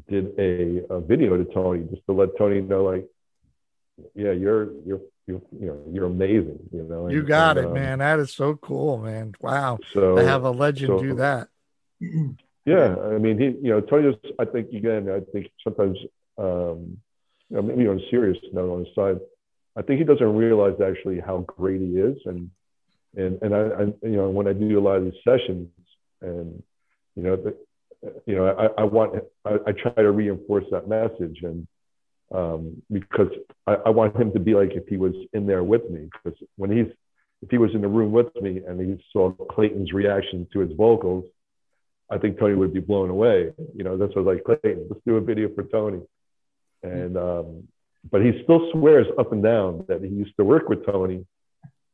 [0.08, 3.06] did a, a video to Tony just to let Tony know, like,
[4.14, 7.74] yeah, you're, you're, you you know you're amazing you know You got and, it, um,
[7.74, 7.98] man.
[8.00, 9.34] That is so cool, man.
[9.40, 9.78] Wow.
[9.92, 11.48] so to have a legend so- do that.
[12.64, 15.98] yeah i mean he you know tony just i think again i think sometimes
[16.38, 16.96] um
[17.50, 19.18] you know maybe on a serious note on his side
[19.76, 22.50] i think he doesn't realize actually how great he is and
[23.16, 25.68] and and i, I you know when i do a lot of these sessions
[26.20, 26.62] and
[27.16, 27.56] you know the,
[28.26, 31.66] you know i i want I, I try to reinforce that message and
[32.34, 33.28] um because
[33.66, 36.38] I, I want him to be like if he was in there with me because
[36.56, 36.92] when he's
[37.42, 40.70] if he was in the room with me and he saw Clayton's reaction to his
[40.76, 41.24] vocals,
[42.08, 43.52] I think Tony would be blown away.
[43.74, 46.02] You know, that's what I was like, Clayton, let's do a video for Tony.
[46.84, 47.68] And um,
[48.10, 51.26] but he still swears up and down that he used to work with Tony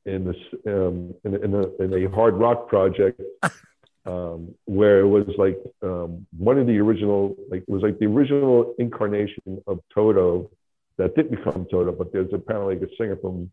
[0.09, 3.21] in this um, in, in, a, in a hard rock project
[4.07, 8.07] um, where it was like um, one of the original, like it was like the
[8.07, 10.51] original incarnation of Toto
[10.97, 13.51] that didn't become Toto, but there's apparently like a singer from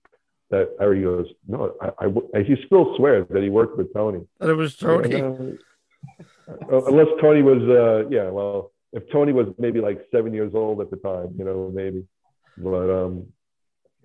[0.52, 4.26] that area goes, no, I, I, he still swears that he worked with Tony.
[4.40, 5.14] That it was Tony.
[5.14, 5.60] And,
[6.48, 10.82] uh, unless Tony was, uh, yeah, well, if Tony was maybe like seven years old
[10.82, 12.06] at the time, you know, maybe.
[12.58, 13.28] But um,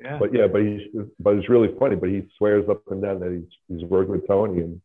[0.03, 0.19] Yeah.
[0.19, 0.81] but yeah, but he's
[1.19, 1.97] but it's really funny.
[1.97, 4.81] But he swears up and down that he's he's worked with Tony, and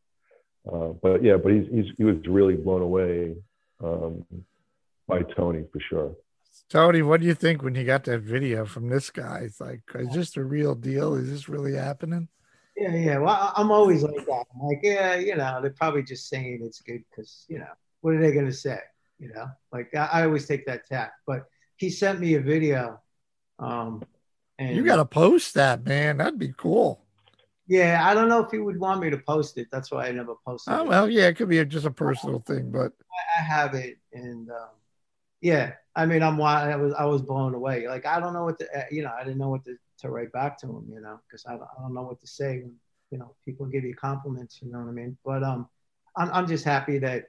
[0.71, 3.35] uh, but yeah, but he's, he's he was really blown away
[3.83, 4.25] um,
[5.07, 6.15] by Tony for sure.
[6.69, 9.41] Tony, what do you think when you got that video from this guy?
[9.43, 11.13] It's like, is this the real deal?
[11.15, 12.29] Is this really happening?
[12.75, 13.17] Yeah, yeah.
[13.19, 14.45] Well, I- I'm always like that.
[14.53, 17.67] I'm like, yeah, you know, they're probably just saying it's good because, you know,
[18.01, 18.79] what are they going to say?
[19.19, 21.13] You know, like I, I always take that tack.
[21.27, 21.45] But
[21.77, 22.99] he sent me a video.
[23.59, 24.03] Um,
[24.59, 26.17] and You got to post that, man.
[26.17, 27.01] That'd be cool.
[27.67, 29.67] yeah, I don't know if he would want me to post it.
[29.71, 30.87] That's why I never posted Oh, it.
[30.87, 32.93] well, yeah, it could be just a personal thing, but
[33.37, 34.69] I have it, and um,
[35.41, 37.87] yeah, I mean, I'm I was I was blown away.
[37.87, 40.09] Like I don't know what to, uh, you know, I didn't know what to, to
[40.09, 42.59] write back to him, you know, because I, don't- I don't know what to say
[42.59, 42.75] when
[43.11, 45.17] you know people give you compliments, you know what I mean.
[45.25, 45.67] But um,
[46.17, 47.25] I'm I'm just happy that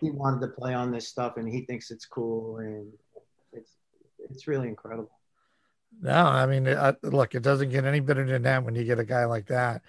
[0.00, 2.92] he wanted to play on this stuff and he thinks it's cool and
[3.52, 3.72] it's
[4.30, 5.10] it's really incredible.
[6.00, 9.00] No, I mean, I, look, it doesn't get any better than that when you get
[9.00, 9.82] a guy like that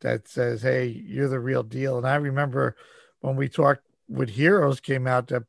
[0.00, 2.76] that says, "Hey, you're the real deal." And I remember
[3.20, 5.44] when we talked with Heroes came out that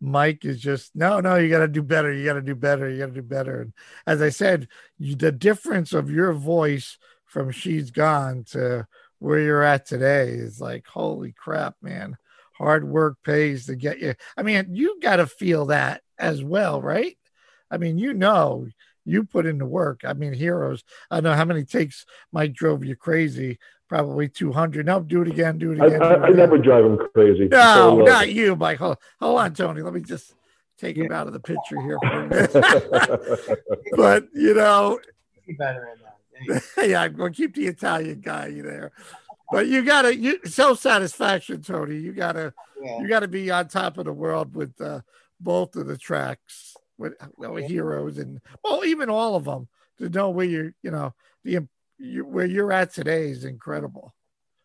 [0.00, 2.12] Mike is just no, no, you got to do better.
[2.12, 2.88] You got to do better.
[2.90, 3.62] You got to do better.
[3.62, 3.72] And
[4.06, 8.86] as I said, you, the difference of your voice from She's Gone to
[9.18, 12.16] where you're at today is like, holy crap, man.
[12.52, 14.14] Hard work pays to get you.
[14.36, 17.16] I mean, you got to feel that as well, right?
[17.70, 18.68] I mean, you know,
[19.06, 20.00] you put in the work.
[20.04, 20.84] I mean, heroes.
[21.10, 23.58] I know how many takes Mike drove you crazy.
[23.88, 24.84] Probably 200.
[24.84, 25.58] No, do it again.
[25.58, 26.00] Do it again.
[26.00, 26.36] do I, it I again.
[26.36, 27.46] never drive him crazy.
[27.48, 28.78] No, So, not you, Mike.
[28.78, 29.80] Hold, hold on, Tony.
[29.80, 30.34] Let me just
[30.76, 33.58] take him out of the picture here for a minute.
[33.96, 34.98] but you know,
[35.46, 35.88] He better
[36.48, 36.88] than that.
[36.88, 38.90] yeah, I'm gonna keep the Italian guy there.
[39.52, 41.96] But you gotta you self satisfaction, Tony.
[41.96, 42.98] You gotta Yeah.
[43.00, 45.00] you gotta be on top of the world with uh,
[45.40, 46.65] both of the tracks
[46.98, 47.14] with,
[47.66, 51.66] heroes and well, even all of them to know where you're, you know, the
[51.98, 54.14] you, where you're at today is incredible.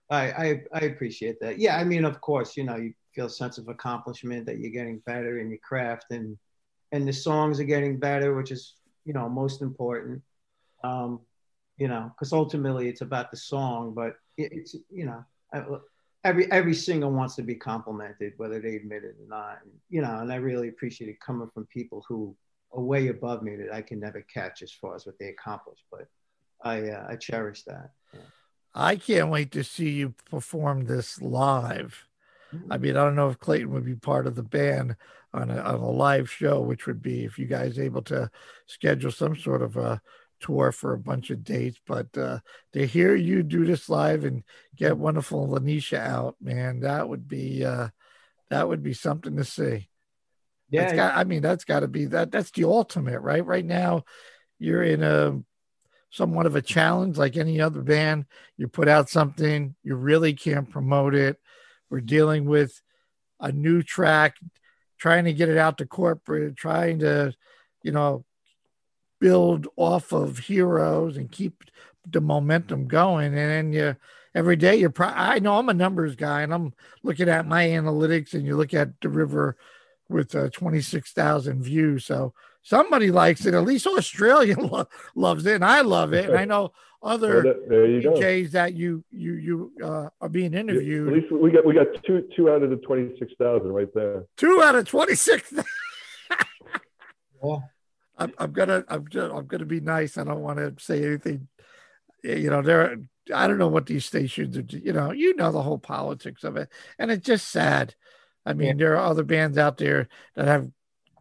[0.10, 1.58] I, I I appreciate that.
[1.58, 4.72] Yeah, I mean, of course, you know, you feel a sense of accomplishment that you're
[4.72, 6.38] getting better in your craft and
[6.92, 10.22] and the songs are getting better, which is you know most important.
[10.84, 11.22] Um,
[11.78, 15.24] you know, because ultimately it's about the song, but it, it's you know
[16.24, 19.60] every every singer wants to be complimented, whether they admit it or not.
[19.64, 22.36] And, you know, and I really appreciate it coming from people who
[22.72, 25.80] are way above me that I can never catch as far as what they accomplish.
[25.92, 26.08] But
[26.64, 27.92] I uh, I cherish that.
[28.14, 28.20] Yeah.
[28.74, 32.08] I can't wait to see you perform this live.
[32.70, 34.98] I mean, I don't know if Clayton would be part of the band
[35.34, 38.30] on a, on a live show, which would be if you guys able to
[38.66, 40.02] schedule some sort of a
[40.42, 41.80] tour for a bunch of dates.
[41.86, 42.40] But uh,
[42.74, 44.44] to hear you do this live and
[44.76, 47.90] get wonderful Lanisha out, man, that would be uh,
[48.50, 49.88] that would be something to see.
[50.70, 52.32] Yeah, that's got, I mean, that's got to be that.
[52.32, 53.46] That's the ultimate, right?
[53.46, 54.04] Right now,
[54.58, 55.42] you're in a
[56.12, 58.26] somewhat of a challenge, like any other band.
[58.58, 61.38] You put out something, you really can't promote it.
[61.90, 62.82] We're dealing with
[63.40, 64.36] a new track,
[64.98, 67.34] trying to get it out to corporate, trying to,
[67.84, 68.24] you know,
[69.22, 71.64] build off of heroes and keep
[72.10, 73.28] the momentum going.
[73.28, 73.96] And then you
[74.36, 77.66] every day you're pro- I know I'm a numbers guy and I'm looking at my
[77.68, 79.56] analytics and you look at the river
[80.10, 82.04] with uh, 26,000 views.
[82.06, 83.54] So somebody likes it.
[83.54, 86.30] At least Australia lo- loves it, and I love it.
[86.30, 91.08] And I know other well, DJs that you you you uh, are being interviewed.
[91.08, 94.26] At least we got we got two two out of the 26,000 right there.
[94.38, 95.54] Two out of 26.
[97.42, 97.70] well,
[98.18, 100.18] I'm, I'm gonna I'm just, I'm gonna be nice.
[100.18, 101.48] I don't want to say anything.
[102.24, 102.98] You know, there.
[103.34, 104.66] I don't know what these stations are.
[104.70, 106.70] You know, you know the whole politics of it,
[107.00, 107.96] and it's just sad.
[108.46, 108.74] I mean, yeah.
[108.86, 110.70] there are other bands out there that have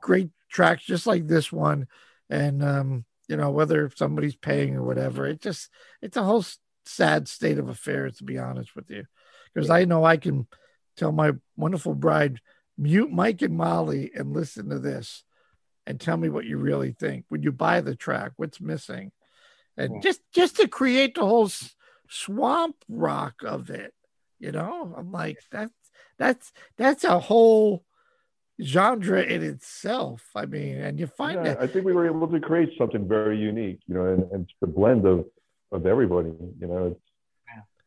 [0.00, 1.87] great tracks just like this one,
[2.29, 5.26] and um, you know whether somebody's paying or whatever.
[5.26, 5.68] It just
[6.03, 6.44] it's a whole
[6.85, 9.05] sad state of affairs to be honest with you,
[9.55, 9.76] because yeah.
[9.76, 10.46] I know I can
[10.96, 12.40] tell my wonderful bride
[12.76, 15.22] mute Mike and Molly and listen to this
[15.86, 17.24] and tell me what you really think.
[17.30, 18.32] Would you buy the track?
[18.36, 19.12] What's missing?
[19.76, 20.00] And yeah.
[20.00, 21.50] just just to create the whole
[22.08, 23.94] swamp rock of it,
[24.38, 25.72] you know, I'm like that's
[26.18, 27.84] that's that's a whole
[28.62, 30.22] genre in itself.
[30.34, 33.08] I mean, and you find yeah, that I think we were able to create something
[33.08, 35.26] very unique, you know, and, and it's the blend of
[35.72, 36.86] of everybody, you know.
[36.88, 37.00] It's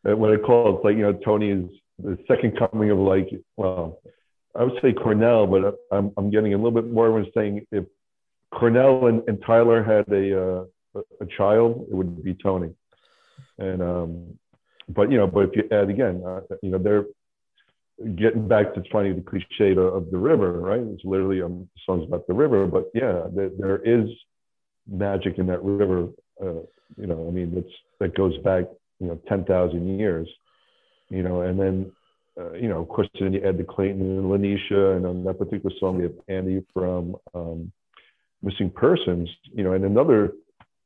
[0.05, 0.13] yeah.
[0.13, 1.65] Uh, what I call it, like you know, Tony is
[1.99, 3.99] the second coming of like well
[4.55, 7.85] I would say Cornell, but I'm, I'm getting a little bit more when saying if
[8.53, 12.73] Cornell and, and Tyler had a, uh, a child, it would be Tony.
[13.57, 14.39] And, um,
[14.89, 17.05] but, you know, but if you add again, uh, you know, they're
[18.15, 20.81] getting back to funny, the cliche of, of the river, right?
[20.81, 24.09] It's literally um, songs about the river, but yeah, there, there is
[24.87, 26.09] magic in that river.
[26.41, 26.61] Uh,
[26.97, 28.65] you know, I mean, that's, that goes back,
[28.99, 30.27] you know, 10,000 years,
[31.09, 31.91] you know, and then
[32.39, 35.37] uh, you know, of course, then you add the Clayton and Lanisha, and on that
[35.37, 37.71] particular song we have Andy from um,
[38.41, 39.29] Missing Persons.
[39.53, 40.33] You know, and another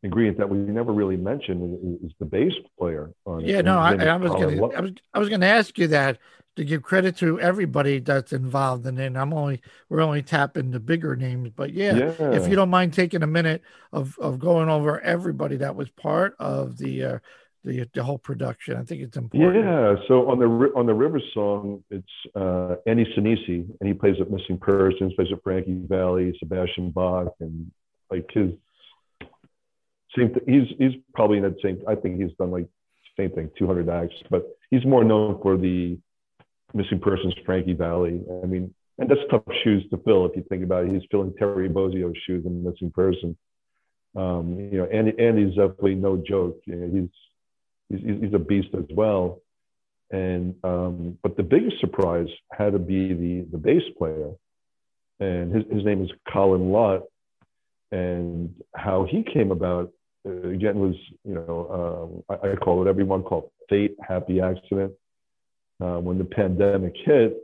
[0.03, 3.11] ingredient that we never really mentioned is, is the bass player.
[3.25, 5.87] On yeah, no, I, I, was gonna, I was, I was going to ask you
[5.87, 6.19] that
[6.57, 9.15] to give credit to everybody that's involved in it.
[9.15, 12.31] I'm only, we're only tapping the bigger names, but yeah, yeah.
[12.31, 13.61] if you don't mind taking a minute
[13.93, 17.19] of of going over everybody that was part of the uh,
[17.67, 18.77] the the whole production.
[18.77, 19.63] I think it's important.
[19.63, 19.95] Yeah.
[20.07, 24.29] So on the on the River song, it's uh, Andy Sanesi, and he plays with
[24.29, 27.71] Missing Persons, plays with Frankie Valli, Sebastian Bach, and
[28.09, 28.51] like his
[30.17, 30.33] same.
[30.33, 31.81] Th- he's he's probably in that same.
[31.87, 32.67] I think he's done like
[33.19, 35.97] same thing, 200 acts, but he's more known for the
[36.73, 38.21] Missing Persons, Frankie Valli.
[38.43, 40.91] I mean, and that's tough shoes to fill if you think about it.
[40.91, 43.37] He's filling Terry Bozzio's shoes in Missing Person.
[44.15, 46.59] Um, you know, Andy, Andy's definitely no joke.
[46.65, 47.09] You know, he's
[47.89, 49.41] he's, he's a beast as well.
[50.09, 54.31] And um, but the biggest surprise had to be the the bass player,
[55.19, 57.03] and his his name is Colin Lott,
[57.91, 59.91] and how he came about
[60.25, 60.95] uh, again was
[61.25, 64.93] you know um, I, I, call it everyone called fate, happy accident.
[65.81, 67.37] Uh, when the pandemic hit,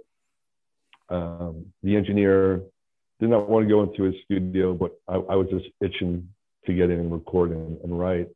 [1.10, 2.62] um, the engineer
[3.20, 6.30] did not want to go into his studio, but I, I was just itching
[6.66, 8.30] to get in and record and, and write.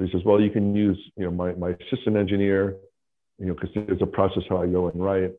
[0.00, 2.74] So he says, well, you can use, you know, my, my assistant engineer,
[3.38, 5.32] you know, because there's a process how I go and write.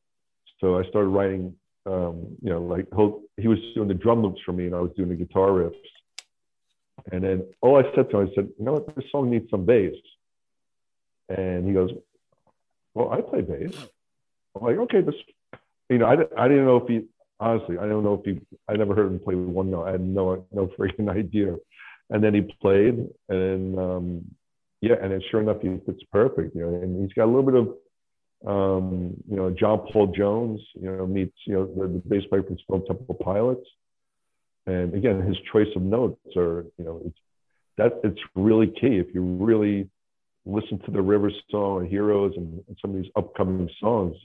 [0.59, 1.55] So I started writing,
[1.87, 2.85] um, you know, like
[3.37, 5.73] he was doing the drum loops for me and I was doing the guitar riffs.
[7.11, 9.49] And then all I said to him, I said, you know what, this song needs
[9.49, 9.95] some bass.
[11.27, 11.89] And he goes,
[12.93, 13.73] well, I play bass.
[14.55, 15.15] I'm like, okay, this,
[15.89, 17.07] you know, I, I didn't know if he,
[17.39, 18.39] honestly, I don't know if he,
[18.69, 19.85] I never heard him play one note.
[19.85, 21.55] I had no, no freaking idea.
[22.11, 24.35] And then he played and um,
[24.81, 26.55] yeah, and then sure enough, he fits perfect.
[26.55, 27.67] You know, and he's got a little bit of
[28.43, 32.43] Um, you know, John Paul Jones, you know, meets, you know, the, the bass player
[32.43, 33.67] from Stone Temple Pilots.
[34.65, 37.21] And again, his choice of notes are, you know, it's
[37.77, 38.97] that it's really key.
[38.97, 39.89] If you really
[40.45, 44.15] listen to the River song and Heroes and, and some of these upcoming songs,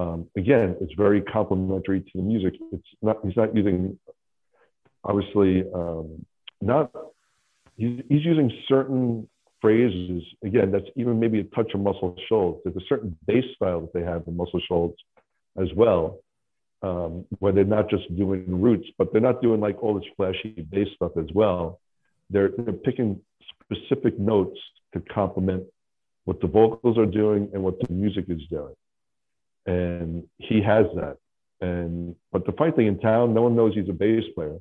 [0.00, 2.54] um, again, it's very complementary to the music.
[2.72, 3.98] It's not, he's not using,
[5.04, 6.24] obviously, um,
[6.60, 6.90] not,
[7.76, 9.28] he's, he's using certain
[9.60, 12.60] phrases, again, that's even maybe a touch of Muscle Shoals.
[12.64, 14.94] There's a certain bass style that they have in Muscle Shoals
[15.60, 16.20] as well,
[16.82, 20.66] um, where they're not just doing roots, but they're not doing like all this flashy
[20.70, 21.80] bass stuff as well.
[22.30, 23.20] They're, they're picking
[23.62, 24.58] specific notes
[24.94, 25.64] to complement
[26.24, 28.74] what the vocals are doing and what the music is doing.
[29.66, 31.16] And he has that.
[31.60, 34.58] And but the funny thing in town, no one knows he's a bass player.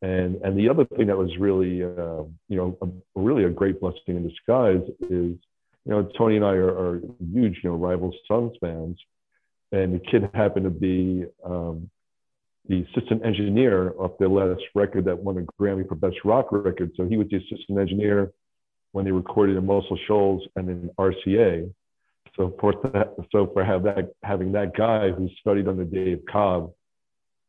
[0.00, 3.80] And and the other thing that was really uh, you know a, really a great
[3.80, 5.38] blessing in disguise is you
[5.86, 7.00] know Tony and I are, are
[7.32, 8.98] huge you know Rival Sons fans,
[9.72, 11.90] and the kid happened to be um,
[12.68, 16.92] the assistant engineer of their last record that won a Grammy for Best Rock Record.
[16.96, 18.30] So he was the assistant engineer
[18.92, 21.72] when they recorded in Muscle Shoals and in RCA.
[22.36, 26.72] So for that, so for have that having that guy who studied under Dave Cobb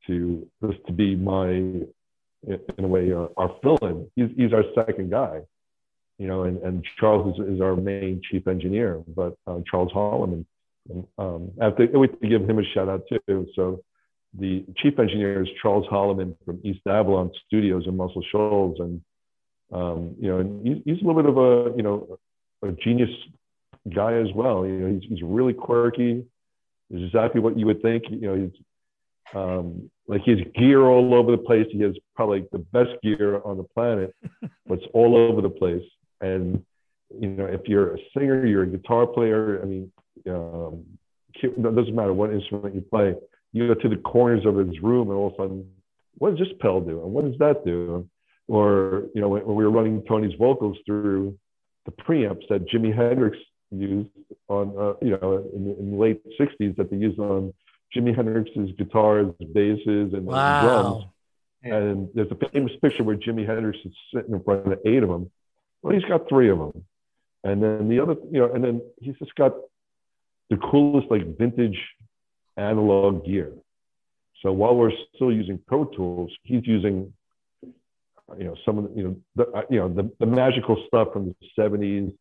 [0.07, 1.83] to just to be my
[2.47, 4.09] in a way, uh, our fill-in.
[4.15, 5.41] He's, he's our second guy,
[6.17, 10.45] you know, and, and Charles is, is our main chief engineer, but uh, Charles Holloman,
[11.17, 13.47] um, I have to, we have to give him a shout out too.
[13.55, 13.83] So
[14.37, 19.01] the chief engineer is Charles Holloman from East Avalon Studios in Muscle Shoals, and
[19.71, 22.17] um, you know, and he's, he's a little bit of a you know
[22.63, 23.09] a genius
[23.93, 24.65] guy as well.
[24.65, 26.25] You know, he's, he's really quirky.
[26.91, 28.05] Is exactly what you would think.
[28.09, 28.63] You know, he's
[29.33, 31.67] um, like his gear all over the place.
[31.71, 35.83] He has probably the best gear on the planet, but it's all over the place.
[36.21, 36.63] And
[37.19, 39.61] you know, if you're a singer, you're a guitar player.
[39.61, 39.91] I mean,
[40.27, 40.85] um,
[41.41, 43.15] it doesn't matter what instrument you play.
[43.51, 45.71] You go to the corners of his room, and all of a sudden,
[46.17, 47.01] what does this pedal do?
[47.03, 48.07] And what does that do?
[48.47, 51.37] Or you know, when, when we were running Tony's vocals through
[51.85, 53.37] the preamps that Jimi Hendrix
[53.71, 54.09] used
[54.47, 57.53] on, uh, you know, in, in the late '60s that they used on
[57.95, 60.61] Jimi Hendrix's guitars, basses, and wow.
[60.61, 61.05] drums.
[61.61, 65.09] And there's a famous picture where Jimi Hendrix is sitting in front of eight of
[65.09, 65.29] them.
[65.81, 66.85] Well, he's got three of them.
[67.43, 69.53] And then the other, you know, and then he's just got
[70.49, 71.77] the coolest, like vintage
[72.57, 73.53] analog gear.
[74.41, 77.13] So while we're still using Pro Tools, he's using,
[77.63, 81.09] you know, some of the, you know, the, uh, you know, the, the magical stuff
[81.13, 82.13] from the 70s,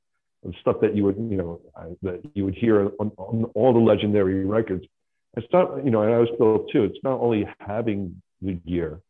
[0.45, 3.73] the stuff that you would, you know, uh, that you would hear on, on all
[3.73, 4.85] the legendary records
[5.37, 9.01] it's not, you know, and I was built too, it's not only having the gear,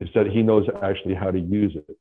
[0.00, 1.96] it's that he knows actually how to use it.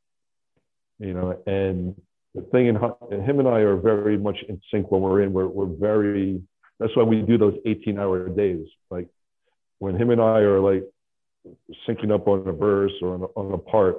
[0.99, 1.99] You know, and
[2.33, 5.33] the thing in him and I are very much in sync when we're in.
[5.33, 6.41] We're, we're very,
[6.79, 8.67] that's why we do those 18 hour days.
[8.89, 9.07] Like
[9.79, 10.83] when him and I are like
[11.87, 13.97] syncing up on a verse or on a, on a part,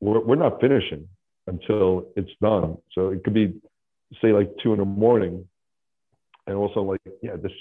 [0.00, 1.08] we're, we're not finishing
[1.46, 2.78] until it's done.
[2.92, 3.54] So it could be,
[4.20, 5.48] say, like two in the morning.
[6.46, 7.52] And also, like, yeah, this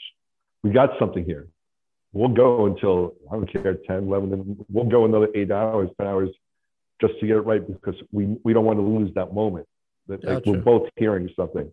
[0.64, 1.48] we got something here.
[2.14, 6.08] We'll go until, I don't care, 10, 11, and we'll go another eight hours, 10
[6.08, 6.30] hours
[7.00, 9.66] just to get it right because we, we don't want to lose that moment
[10.08, 11.72] that like, we're both hearing something.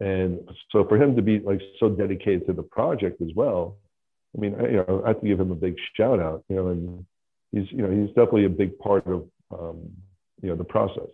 [0.00, 3.76] And so for him to be like so dedicated to the project as well,
[4.36, 6.56] I mean, I, you know, I have to give him a big shout out, you
[6.56, 7.06] know, and
[7.50, 9.90] he's, you know, he's definitely a big part of, um,
[10.42, 11.08] you know, the process.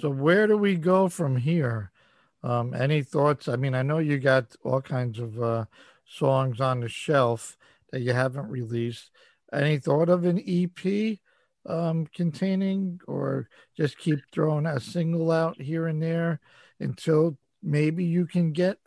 [0.00, 1.92] So where do we go from here?
[2.42, 3.48] Um, any thoughts?
[3.48, 5.64] I mean, I know you got all kinds of uh,
[6.06, 7.56] songs on the shelf
[7.92, 9.10] that you haven't released.
[9.52, 11.18] Any thought of an EP
[11.66, 16.40] um, containing, or just keep throwing a single out here and there
[16.80, 18.78] until maybe you can get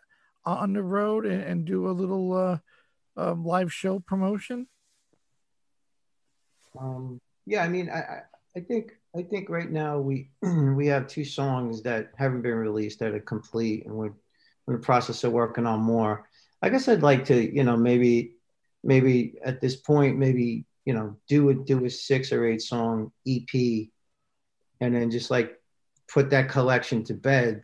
[0.46, 2.58] on the road and, and do a little uh,
[3.18, 4.68] um, live show promotion?
[6.80, 8.22] Um, yeah, I mean, I,
[8.56, 13.00] I think I think right now we we have two songs that haven't been released
[13.00, 16.29] that are complete, and we're in the process of working on more.
[16.62, 18.36] I guess I'd like to, you know, maybe
[18.84, 23.12] maybe at this point, maybe you know, do a do a six or eight song
[23.28, 23.90] EP,
[24.82, 25.60] and then just like
[26.08, 27.64] put that collection to bed.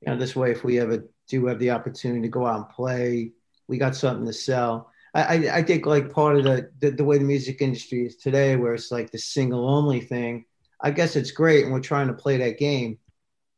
[0.00, 2.68] You know, this way, if we ever do have the opportunity to go out and
[2.68, 3.32] play,
[3.68, 4.90] we got something to sell.
[5.12, 8.54] I, I, think like part of the, the the way the music industry is today,
[8.54, 10.44] where it's like the single only thing.
[10.80, 12.98] I guess it's great, and we're trying to play that game,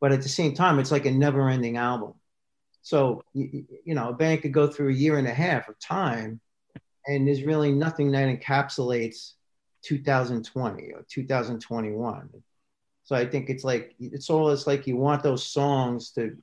[0.01, 2.14] but at the same time, it's like a never ending album.
[2.83, 5.78] So, you, you know, a band could go through a year and a half of
[5.78, 6.41] time,
[7.07, 9.33] and there's really nothing that encapsulates
[9.83, 12.30] 2020 or 2021.
[13.05, 16.37] So I think it's like it's almost like you want those songs to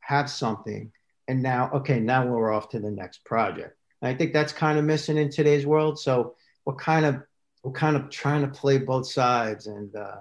[0.00, 0.92] have something,
[1.28, 3.76] and now okay, now we're off to the next project.
[4.00, 5.98] And I think that's kind of missing in today's world.
[5.98, 7.22] So we're kind of
[7.62, 10.16] we're kind of trying to play both sides and uh,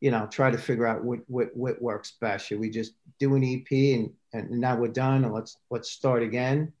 [0.00, 2.46] you know try to figure out what, what what works best.
[2.46, 6.22] Should we just do an EP and and now we're done and let's let's start
[6.22, 6.72] again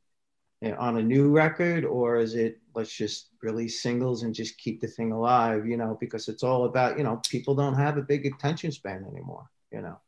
[0.78, 1.84] on a new record?
[1.84, 5.96] Or is it let's just release singles and just keep the thing alive you know
[6.00, 9.80] because it's all about you know people don't have a big attention span anymore you
[9.80, 9.98] know?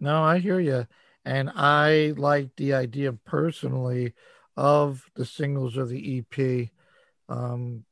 [0.00, 0.86] No i hear you
[1.24, 4.14] and i like the idea personally
[4.56, 6.68] of the singles or the ep
[7.28, 7.84] um,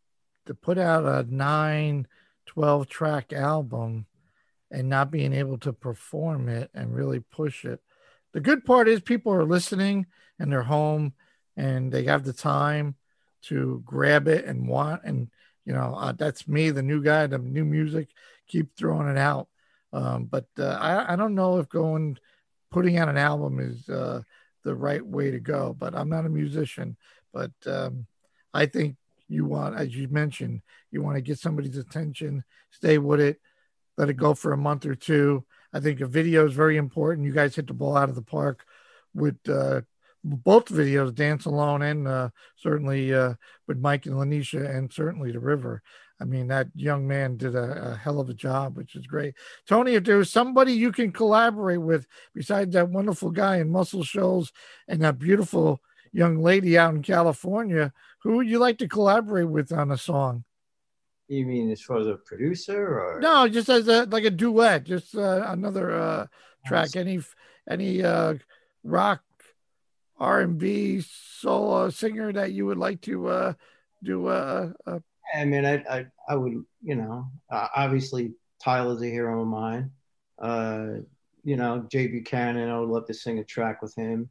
[0.47, 2.07] to put out a 9
[2.47, 4.07] 12 track album
[4.71, 7.81] and not being able to perform it and really push it.
[8.33, 10.07] The good part is people are listening
[10.39, 11.15] and they're home
[11.57, 12.95] and they have the time
[13.43, 15.29] to grab it and want and
[15.65, 18.09] you know uh, that's me the new guy the new music
[18.47, 19.49] keep throwing it out.
[19.93, 22.19] Um, but uh, I, I don't know if going
[22.71, 24.23] putting out an album is uh,
[24.63, 26.97] the right way to go but i'm not a musician.
[27.33, 28.07] But um,
[28.53, 28.97] i think
[29.29, 33.41] you want as you mentioned you want to get somebody's attention stay with it
[34.01, 37.27] let it go for a month or two i think a video is very important
[37.27, 38.65] you guys hit the ball out of the park
[39.15, 39.81] with uh,
[40.23, 43.35] both videos, Dance Alone and uh, certainly uh,
[43.67, 45.83] with Mike and Lanisha and certainly the River.
[46.21, 49.35] I mean, that young man did a, a, hell of a job, which is great.
[49.67, 54.53] Tony, if there's somebody you can collaborate with besides that wonderful guy in Muscle Shoals
[54.87, 55.81] and that beautiful
[56.13, 57.93] young lady out in California,
[58.23, 60.45] who would you like to collaborate with on a song?
[61.31, 64.83] You mean as far as a producer or no, just as a like a duet,
[64.83, 66.27] just uh, another uh,
[66.67, 66.97] track.
[66.97, 67.21] Any
[67.71, 68.35] any uh,
[68.83, 69.23] rock
[70.19, 73.53] R and B solo singer that you would like to uh,
[74.03, 74.27] do?
[74.27, 74.99] Uh, uh,
[75.33, 79.93] I mean, I, I, I would, you know, uh, obviously Tyler's a hero of mine.
[80.37, 80.87] Uh,
[81.45, 84.31] you know, Jay Buchanan, I would love to sing a track with him.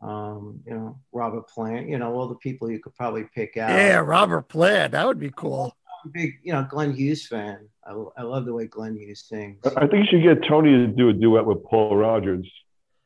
[0.00, 3.70] Um, you know, Robert Plant, you know, all the people you could probably pick out.
[3.70, 5.74] Yeah, Robert Plant, that would be cool.
[6.04, 7.68] I'm a big, you know, Glenn Hughes fan.
[7.84, 9.58] I, I love the way Glenn Hughes sings.
[9.76, 12.50] I think you should get Tony to do a duet with Paul Rodgers,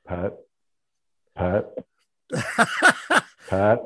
[0.07, 0.35] Pat.
[1.37, 1.67] Pat.
[3.49, 3.81] Pat.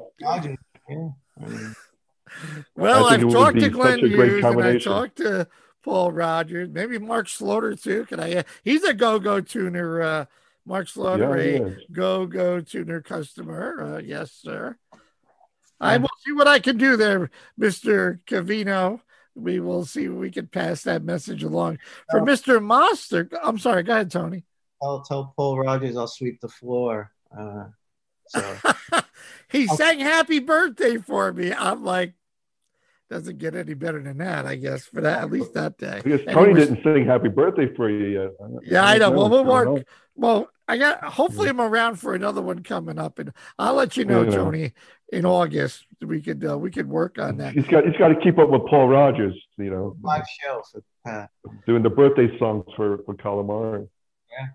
[2.76, 5.46] Well, I've talked to Glenn Hughes and I talked to
[5.84, 8.06] Paul Rodgers, maybe Mark Slaughter too.
[8.06, 8.44] Can I?
[8.64, 10.00] He's a go-go tuner.
[10.00, 10.24] Uh,
[10.64, 13.96] Mark Slaughter, yeah, a go-go tuner customer.
[13.96, 14.76] Uh, yes, sir.
[15.82, 19.00] I will see what I can do there, Mister Cavino.
[19.34, 21.78] We will see if we can pass that message along
[22.10, 22.24] for oh.
[22.24, 23.28] Mister Monster.
[23.42, 23.82] I'm sorry.
[23.82, 24.44] Go ahead, Tony.
[24.82, 27.12] I'll tell Paul Rodgers I'll sweep the floor.
[27.36, 27.66] Uh,
[28.28, 28.56] so
[29.50, 29.76] he okay.
[29.76, 31.52] sang happy birthday for me.
[31.52, 32.14] I'm like,
[33.12, 36.00] doesn't get any better than that, I guess, for that at least that day.
[36.02, 38.30] Because Tony was, didn't sing happy birthday for you yet.
[38.64, 39.10] Yeah, I, I know.
[39.10, 39.86] Well, we'll work.
[40.14, 44.06] Well, I got hopefully I'm around for another one coming up, and I'll let you
[44.06, 44.30] know, yeah.
[44.30, 44.72] Tony,
[45.12, 45.84] in August.
[46.00, 47.52] We could uh, we could work on that.
[47.52, 49.94] He's got he's got to keep up with Paul Rodgers, you know.
[50.02, 50.62] Live show
[51.04, 51.28] for
[51.66, 53.88] Doing the birthday songs for for Calamari.
[54.30, 54.46] Yeah.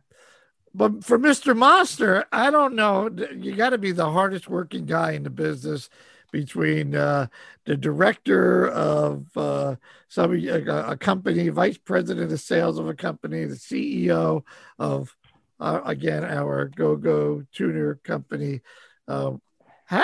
[0.73, 1.55] But for Mr.
[1.55, 3.09] Monster, I don't know.
[3.35, 5.89] You got to be the hardest working guy in the business
[6.31, 7.27] between uh,
[7.65, 9.75] the director of uh,
[10.07, 14.43] some a, a, company, vice president of sales of a company, the CEO
[14.79, 15.15] of
[15.59, 18.61] uh, again our Go Go Tuner company.
[19.07, 19.41] Um,
[19.85, 20.03] how,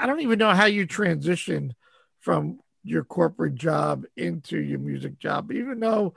[0.00, 1.74] I don't even know how you transition
[2.20, 6.14] from your corporate job into your music job, even though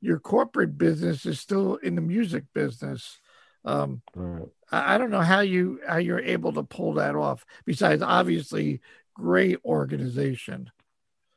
[0.00, 3.18] your corporate business is still in the music business.
[3.64, 4.48] Um, right.
[4.70, 7.44] I, I don't know how you how you're able to pull that off.
[7.64, 8.80] Besides, obviously,
[9.14, 10.70] great organization.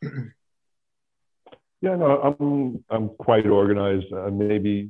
[1.82, 4.12] Yeah, no, I'm I'm quite organized.
[4.12, 4.90] Uh, maybe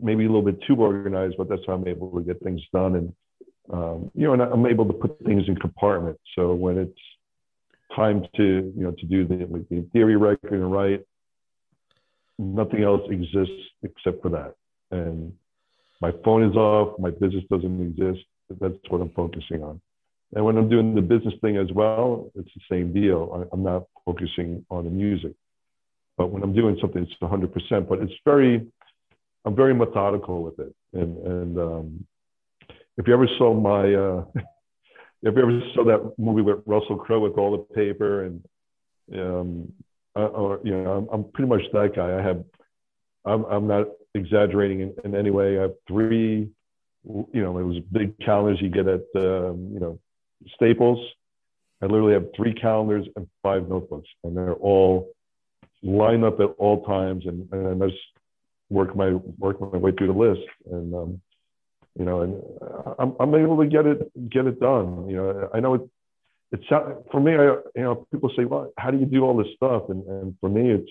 [0.00, 2.96] maybe a little bit too organized, but that's how I'm able to get things done.
[2.96, 3.12] And
[3.72, 6.20] um, you know, and I'm able to put things in compartments.
[6.34, 6.98] So when it's
[7.94, 8.42] time to
[8.76, 11.04] you know to do the, the theory record and write,
[12.38, 13.54] nothing else exists
[13.84, 14.54] except for that.
[14.90, 15.32] And
[16.00, 18.24] my phone is off, my business doesn't exist.
[18.60, 19.80] That's what I'm focusing on.
[20.34, 23.48] And when I'm doing the business thing as well, it's the same deal.
[23.50, 25.32] I, am not focusing on the music.
[26.16, 27.88] But when I'm doing something, it's 100%.
[27.88, 28.66] But it's very,
[29.44, 30.74] I'm very methodical with it.
[30.92, 32.06] And, and um,
[32.98, 34.24] if you ever saw my, uh,
[35.22, 38.44] if you ever saw that movie with Russell Crowe with all the paper and,
[39.14, 39.72] um,
[40.14, 42.18] uh, or, you know, I'm, I'm pretty much that guy.
[42.18, 42.44] I have,
[43.24, 45.58] I'm, I'm not exaggerating in, in any way.
[45.58, 46.48] I have three,
[47.04, 49.98] you know, it was big calendars you get at, um, you know,
[50.54, 51.04] Staples.
[51.82, 55.12] I literally have three calendars and five notebooks, and they're all
[55.82, 58.00] lined up at all times, and, and I just
[58.68, 60.46] work my work my way through the list.
[60.70, 61.20] And um,
[61.98, 65.08] you know, and uh, I'm, I'm able to get it get it done.
[65.08, 65.82] You know, I know it.
[66.50, 66.64] It's
[67.10, 67.32] for me.
[67.32, 67.44] I,
[67.76, 70.48] you know, people say, "Well, how do you do all this stuff?" And, and for
[70.48, 70.90] me, it's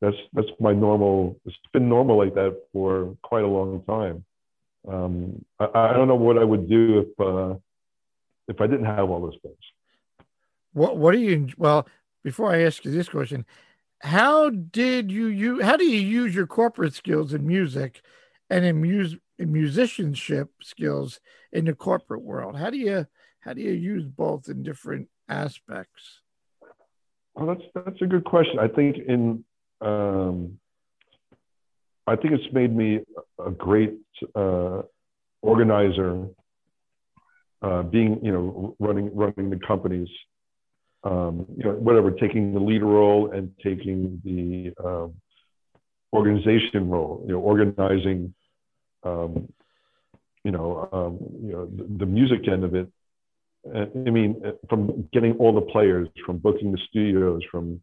[0.00, 1.38] that's that's my normal.
[1.44, 4.24] It's been normal like that for quite a long time.
[4.86, 7.54] Um, I, I don't know what I would do if uh,
[8.48, 9.56] if I didn't have all those things.
[10.72, 11.48] What What do you?
[11.56, 11.88] Well,
[12.22, 13.46] before I ask you this question,
[14.00, 18.02] how did you you how do you use your corporate skills in music
[18.50, 21.20] and in, mus- in musicianship skills
[21.52, 22.56] in the corporate world?
[22.56, 23.06] How do you
[23.40, 26.20] how do you use both in different aspects?
[27.34, 28.58] Well, that's that's a good question.
[28.58, 29.44] I think in
[29.80, 30.58] um,
[32.06, 33.00] I think it's made me
[33.44, 33.94] a great
[34.34, 34.82] uh,
[35.42, 36.26] organizer.
[37.62, 40.08] Uh, being you know running running the companies,
[41.04, 45.14] um, you know whatever, taking the leader role and taking the um,
[46.12, 48.34] organization role, you know, organizing,
[49.02, 49.52] um,
[50.44, 52.88] you know, um, you know the, the, music end of it.
[53.74, 57.80] Uh, I mean, uh, from getting all the players, from booking the studios, from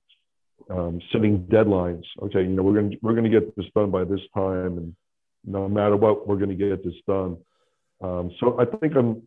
[0.70, 2.03] um, setting deadlines.
[2.22, 4.78] Okay, you know, we're going to we're going to get this done by this time,
[4.78, 4.95] and
[5.45, 7.38] no matter what, we're going to get this done.
[8.01, 9.22] Um, so I think I'm,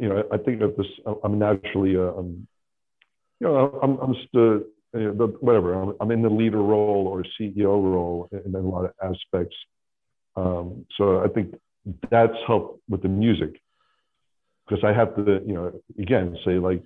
[0.00, 0.86] you know, I think that this
[1.24, 2.46] I'm naturally, uh, I'm,
[3.40, 4.58] you know, I'm I'm just uh,
[4.98, 5.74] you know, whatever.
[5.74, 9.56] I'm, I'm, in the leader role or CEO role in, in a lot of aspects.
[10.36, 11.54] Um, so I think
[12.10, 13.60] that's helped with the music
[14.66, 16.82] because I have to, you know, again say like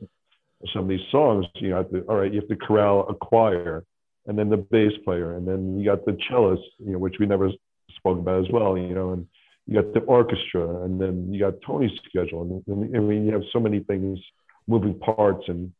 [0.73, 3.85] some of these songs, you know, to, all right, you have to corral a choir
[4.27, 7.27] and then the bass player, and then you got the cellist, you know, which we
[7.27, 7.51] never
[7.97, 9.27] spoke about as well, you know, and
[9.67, 13.33] you got the orchestra, and then you got Tony's schedule, and, and I mean, you
[13.33, 14.19] have so many things,
[14.67, 15.73] moving parts, and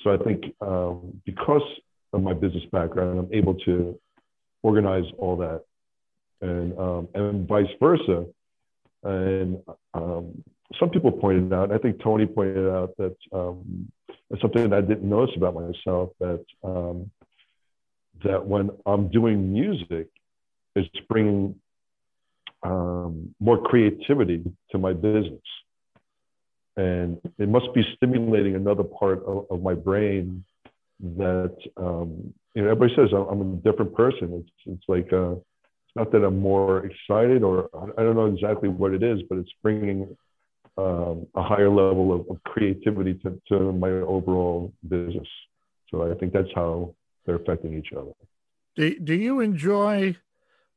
[0.00, 1.62] so I think um, because
[2.12, 3.98] of my business background, I'm able to
[4.62, 5.62] organize all that,
[6.40, 8.26] and um, and vice versa,
[9.02, 9.58] and
[9.94, 10.44] um,
[10.78, 13.90] some people pointed out, I think Tony pointed out that um,
[14.40, 17.10] something that I didn't notice about myself that um,
[18.24, 20.08] that when I'm doing music,
[20.74, 21.54] it's bringing
[22.62, 25.40] um, more creativity to my business,
[26.76, 30.44] and it must be stimulating another part of, of my brain
[31.16, 32.70] that um, you know.
[32.70, 34.44] Everybody says I'm a different person.
[34.44, 38.68] It's it's like uh, it's not that I'm more excited or I don't know exactly
[38.68, 40.16] what it is, but it's bringing
[40.78, 45.26] um, a higher level of, of creativity to, to my overall business.
[45.90, 46.94] So I think that's how
[47.26, 48.12] they're affecting each other.
[48.76, 50.16] Do, do you enjoy,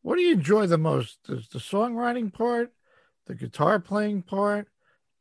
[0.02, 1.20] what do you enjoy the most?
[1.30, 2.74] Is the songwriting part,
[3.28, 4.68] the guitar playing part,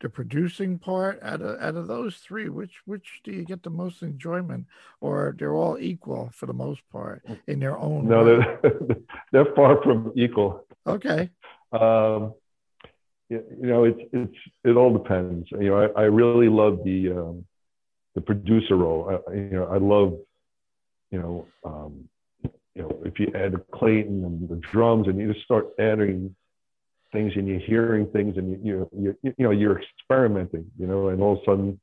[0.00, 1.18] the producing part?
[1.22, 4.64] Out of, out of those three, which, which do you get the most enjoyment
[5.02, 8.60] or they're all equal for the most part in their own No, they're,
[9.32, 10.64] they're far from equal.
[10.86, 11.28] Okay.
[11.72, 12.32] Um,
[13.30, 15.48] you know, it's it's it all depends.
[15.52, 17.44] You know, I, I really love the um,
[18.14, 19.22] the producer role.
[19.28, 20.18] I, you know, I love,
[21.10, 22.08] you know, um,
[22.74, 26.34] you know, if you add the Clayton and the drums, and you just start adding
[27.12, 30.66] things, and you're hearing things, and you you you, you know, you're experimenting.
[30.76, 31.80] You know, and all of a sudden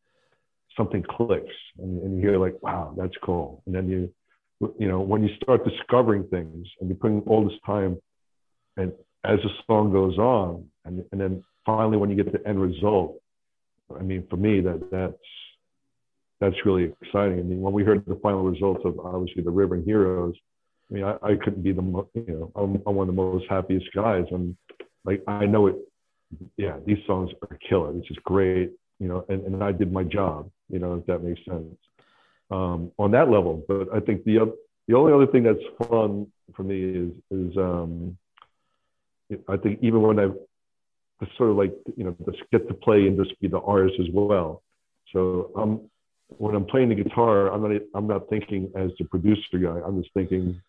[0.76, 3.64] something clicks, and, and you hear like, wow, that's cool.
[3.66, 4.14] And then you,
[4.78, 7.98] you know, when you start discovering things, and you're putting all this time,
[8.76, 8.92] and
[9.24, 13.22] as the song goes on, and, and then finally when you get the end result,
[13.96, 15.14] I mean, for me, that that's
[16.40, 17.40] that's really exciting.
[17.40, 20.36] I mean, when we heard the final results of obviously the River and Heroes,
[20.90, 23.46] I mean, I, I couldn't be the you know I'm, I'm one of the most
[23.50, 24.56] happiest guys, and
[25.06, 25.76] like I know it.
[26.58, 27.94] Yeah, these songs are killer.
[27.94, 31.24] This is great, you know, and, and I did my job, you know, if that
[31.24, 31.74] makes sense.
[32.52, 34.54] Um, on that level, but I think the
[34.88, 38.18] the only other thing that's fun for me is is um,
[39.48, 40.28] I think even when I
[41.38, 44.08] sort of like you know just get to play and just be the artist as
[44.14, 44.62] well.
[45.14, 45.90] So I'm
[46.38, 49.80] when I'm playing the guitar, I'm not I'm not thinking as the producer guy.
[49.86, 50.62] I'm just thinking,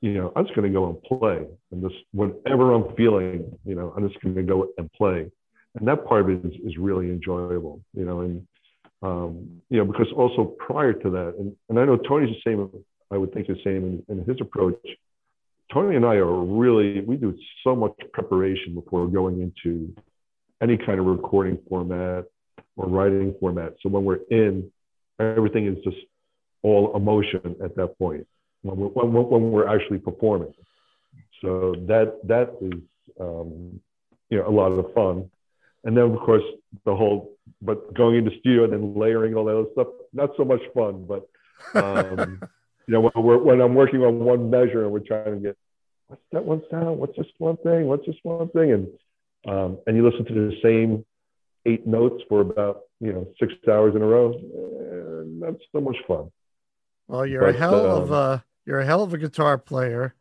[0.00, 3.74] you know, I'm just going to go and play, and just whatever I'm feeling, you
[3.74, 5.30] know, I'm just going to go and play,
[5.78, 8.46] and that part of it is, is really enjoyable, you know, and
[9.02, 12.70] um, you know because also prior to that, and, and I know Tony's the same.
[13.12, 14.78] I would think the same in, in his approach
[15.72, 19.94] Tony and I are really, we do so much preparation before going into
[20.62, 22.24] any kind of recording format
[22.76, 23.74] or writing format.
[23.82, 24.70] So when we're in,
[25.18, 25.96] everything is just
[26.62, 28.26] all emotion at that point
[28.62, 30.52] when we're, when, when we're actually performing.
[31.42, 32.80] So that that is
[33.18, 33.80] um,
[34.28, 35.30] you know a lot of fun,
[35.84, 36.42] and then of course
[36.84, 40.44] the whole but going into studio and then layering all that other stuff not so
[40.44, 41.28] much fun, but
[41.74, 42.42] um,
[42.90, 45.56] you know, when, we're, when I'm working on one measure and we're trying to get,
[46.08, 46.98] what's that one sound?
[46.98, 47.86] What's this one thing?
[47.86, 48.72] What's this one thing?
[48.72, 48.88] And
[49.46, 51.06] um, and you listen to the same
[51.66, 54.32] eight notes for about you know six hours in a row.
[54.32, 56.32] Eh, not so much fun.
[57.06, 60.16] Well, you're but, a hell um, of a you're a hell of a guitar player,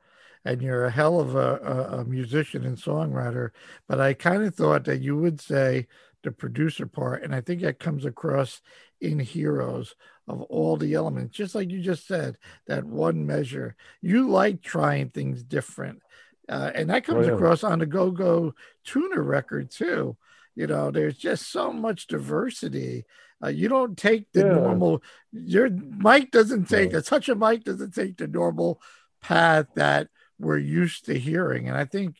[0.45, 3.49] and you're a hell of a, a, a musician and songwriter.
[3.87, 5.87] But I kind of thought that you would say
[6.21, 8.61] the producer part, and I think that comes across
[9.01, 9.95] in Heroes
[10.29, 13.75] of all the elements, just like you just said, that one measure.
[14.01, 16.01] You like trying things different.
[16.47, 17.35] Uh, and that comes oh, yeah.
[17.35, 18.53] across on the Go Go
[18.85, 20.15] Tuner record too.
[20.55, 23.05] You know, there's just so much diversity.
[23.43, 24.53] Uh, you don't take the yeah.
[24.53, 25.01] normal.
[25.31, 28.81] Your mic doesn't take a touch of mic doesn't take the normal
[29.21, 32.17] path that we're used to hearing, and I think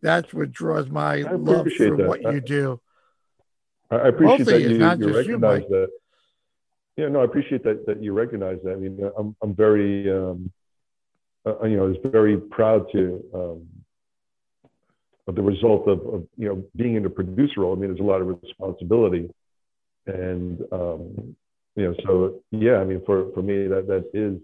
[0.00, 2.08] that's what draws my love for that.
[2.08, 2.80] what I, you do.
[3.90, 5.88] I appreciate that you, you recognize you, that.
[6.96, 8.72] Yeah, no, I appreciate that that you recognize that.
[8.72, 10.50] I mean, I'm I'm very um,
[11.46, 13.66] uh, you know, I was very proud to um,
[15.26, 17.74] of the result of, of, you know being in the producer role.
[17.74, 19.30] I mean, there's a lot of responsibility,
[20.06, 21.36] and um,
[21.76, 24.38] you know, so yeah, I mean, for for me, that that is,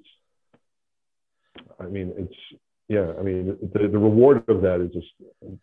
[1.79, 5.13] I mean, it's yeah, I mean, the, the reward of that is just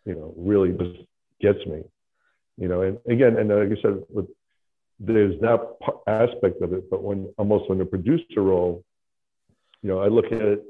[0.04, 1.06] you know really just
[1.40, 1.82] gets me,
[2.56, 4.26] you know, and again, and like I said, with
[4.98, 5.60] there's that
[6.06, 8.84] aspect of it, but when I'm also in a producer role,
[9.82, 10.64] you know, I look at it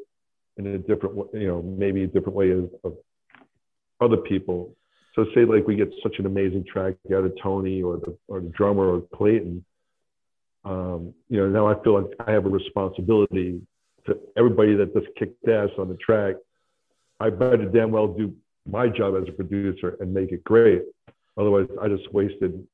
[0.56, 2.96] in a different way, you know, maybe a different way of, of
[4.00, 4.74] other people.
[5.14, 8.40] So say like we get such an amazing track out of Tony or the or
[8.40, 9.64] the drummer or Clayton.
[10.64, 13.62] Um, you know, now I feel like I have a responsibility
[14.06, 16.34] to everybody that just kicked ass on the track.
[17.20, 18.34] I better damn well do
[18.68, 20.82] my job as a producer and make it great.
[21.38, 22.66] Otherwise, I just wasted,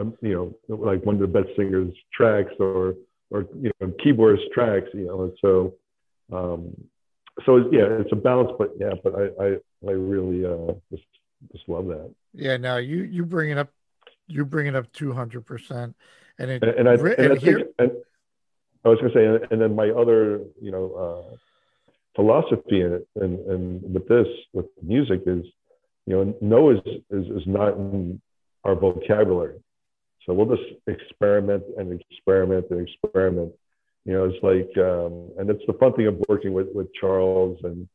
[0.00, 2.94] um, you know, like one of the best singers' tracks or
[3.30, 4.88] or you know keyboardist tracks.
[4.94, 5.74] You know, and so
[6.32, 6.74] um,
[7.44, 9.46] so yeah, it's a balance, but yeah, but I I,
[9.88, 11.04] I really uh, just
[11.52, 12.12] just love that.
[12.32, 13.70] Yeah, now you you bring it up,
[14.26, 15.96] you bring it up two hundred percent,
[16.38, 17.90] and it and, and I and, and I here, and
[18.84, 21.36] I was gonna say, and then my other you know uh,
[22.14, 25.44] philosophy in it, and and with this with music is,
[26.06, 26.80] you know, no is
[27.10, 28.20] is is not in
[28.64, 29.60] our vocabulary,
[30.26, 33.52] so we'll just experiment and experiment and experiment
[34.04, 37.58] you know, it's like, um, and it's the fun thing of working with, with Charles
[37.62, 37.88] and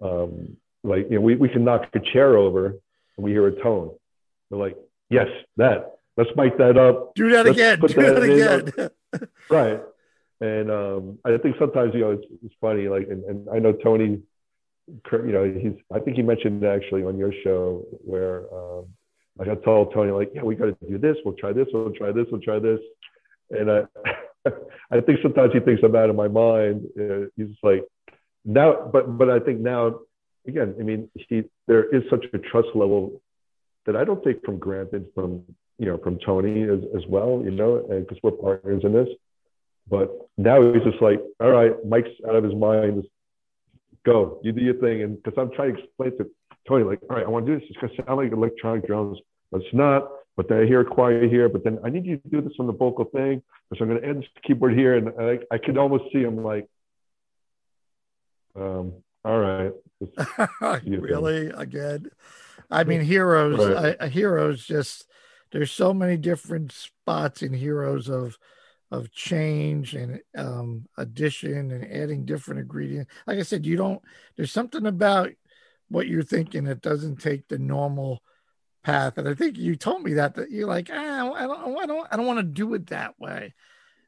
[0.00, 2.78] um, like, you know, we, we can knock a chair over and
[3.18, 3.94] we hear a tone.
[4.50, 4.76] We're like,
[5.10, 7.14] yes, that, let's mic that up.
[7.14, 7.80] Do that let's again.
[7.80, 9.28] Do that, that again.
[9.50, 9.80] right.
[10.40, 13.72] And um, I think sometimes, you know, it's, it's funny, like, and, and I know
[13.72, 14.20] Tony,
[14.88, 18.86] you know, he's, I think he mentioned actually on your show where, um,
[19.38, 21.16] like I told Tony, like, yeah, we got to do this.
[21.24, 21.66] We'll try this.
[21.72, 22.26] We'll try this.
[22.30, 22.80] We'll try this.
[23.50, 23.82] And I,
[24.90, 26.86] I think sometimes he thinks I'm out of my mind.
[26.98, 27.84] Uh, he's like
[28.44, 30.00] now, but but I think now,
[30.46, 33.20] again, I mean, he there is such a trust level
[33.86, 35.42] that I don't take from granted from
[35.78, 39.08] you know from Tony as, as well, you know, because we're partners in this.
[39.88, 43.04] But now he's just like, all right, Mike's out of his mind.
[44.06, 46.30] Go, you do your thing, and because I'm trying to explain to
[46.66, 47.68] Tony, like, all right, I want to do this.
[47.70, 49.18] It's gonna sound like electronic drums,
[49.50, 52.16] but it's not but then I hear a choir here, but then I need you
[52.16, 53.42] to do this on the vocal thing.
[53.74, 54.96] So I'm going to add this keyboard here.
[54.96, 56.66] And I, I could almost see him like,
[58.56, 58.94] um,
[59.24, 59.72] all right.
[60.84, 61.48] really?
[61.50, 62.10] Again?
[62.70, 63.96] I mean, Heroes, right.
[64.00, 65.06] I, Heroes just,
[65.52, 68.36] there's so many different spots in Heroes of,
[68.90, 73.10] of change and um, addition and adding different ingredients.
[73.26, 74.02] Like I said, you don't,
[74.36, 75.30] there's something about
[75.88, 78.22] what you're thinking It doesn't take the normal–
[78.84, 79.18] path.
[79.18, 82.08] And I think you told me that that you're like, ah, I don't, I don't,
[82.12, 83.54] I don't want to do it that way.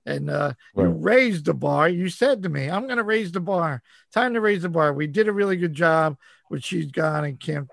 [0.04, 0.84] And uh, right.
[0.84, 1.88] you raised the bar.
[1.88, 3.82] You said to me, "I'm going to raise the bar.
[4.14, 6.16] Time to raise the bar." We did a really good job
[6.48, 7.68] with she's gone and can't,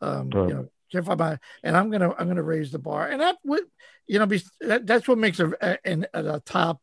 [0.00, 0.48] um, right.
[0.48, 1.38] you know, can't find.
[1.62, 3.06] And I'm gonna, I'm gonna raise the bar.
[3.06, 3.62] And that would,
[4.08, 6.80] you know, be that, that's what makes a, a, a top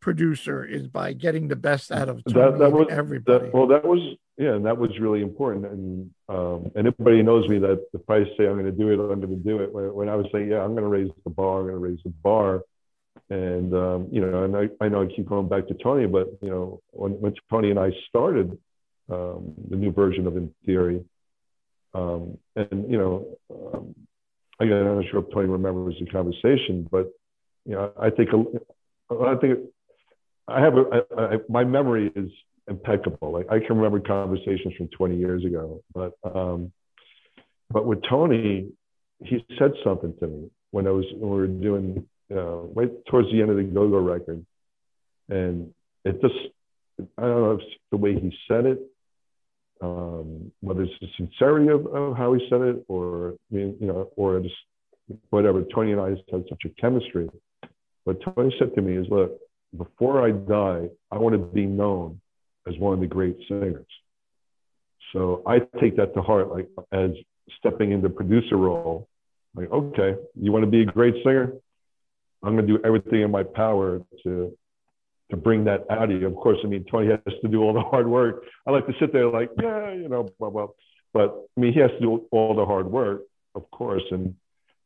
[0.00, 3.44] producer is by getting the best out of that, that was, everybody.
[3.44, 5.66] That, well, that was yeah, and that was really important.
[5.66, 9.20] And um, everybody knows me that if I say I'm going to do it, I'm
[9.20, 9.72] going to do it.
[9.72, 11.78] When, when I was saying, yeah, I'm going to raise the bar, I'm going to
[11.78, 12.62] raise the bar.
[13.30, 16.28] And um, you know, and I, I know I keep going back to Tony, but
[16.42, 18.58] you know, when, when Tony and I started
[19.08, 21.04] um, the new version of In Theory,
[21.94, 23.94] um, and you know, um,
[24.58, 27.08] again, I'm not sure if Tony remembers the conversation, but
[27.64, 28.30] you know, I think
[29.10, 29.60] I think
[30.48, 32.30] I have a, I, I, my memory is
[32.68, 33.32] impeccable.
[33.32, 36.72] Like I can remember conversations from 20 years ago, but um,
[37.70, 38.68] but with Tony,
[39.22, 43.30] he said something to me when I was when we were doing uh, right towards
[43.30, 44.44] the end of the Go Go record,
[45.28, 45.72] and
[46.04, 46.34] it just
[47.18, 47.60] I don't know if
[47.90, 48.80] the way he said it
[49.84, 53.86] um, whether it's the sincerity of, of how he said it, or I mean, you
[53.86, 54.54] know, or just
[55.30, 55.62] whatever.
[55.74, 57.28] Tony and I just had such a chemistry.
[58.04, 59.38] What Tony said to me is, look,
[59.76, 62.20] before I die, I want to be known
[62.66, 63.86] as one of the great singers.
[65.12, 67.10] So I take that to heart, like as
[67.58, 69.08] stepping into producer role.
[69.54, 71.52] Like, okay, you want to be a great singer?
[72.42, 74.56] I'm going to do everything in my power to
[75.30, 76.26] to bring that out of you.
[76.26, 78.44] Of course, I mean Tony has to do all the hard work.
[78.66, 80.66] I like to sit there like, yeah, you know, blah, blah.
[81.12, 83.22] But I mean, he has to do all the hard work,
[83.54, 84.34] of course, and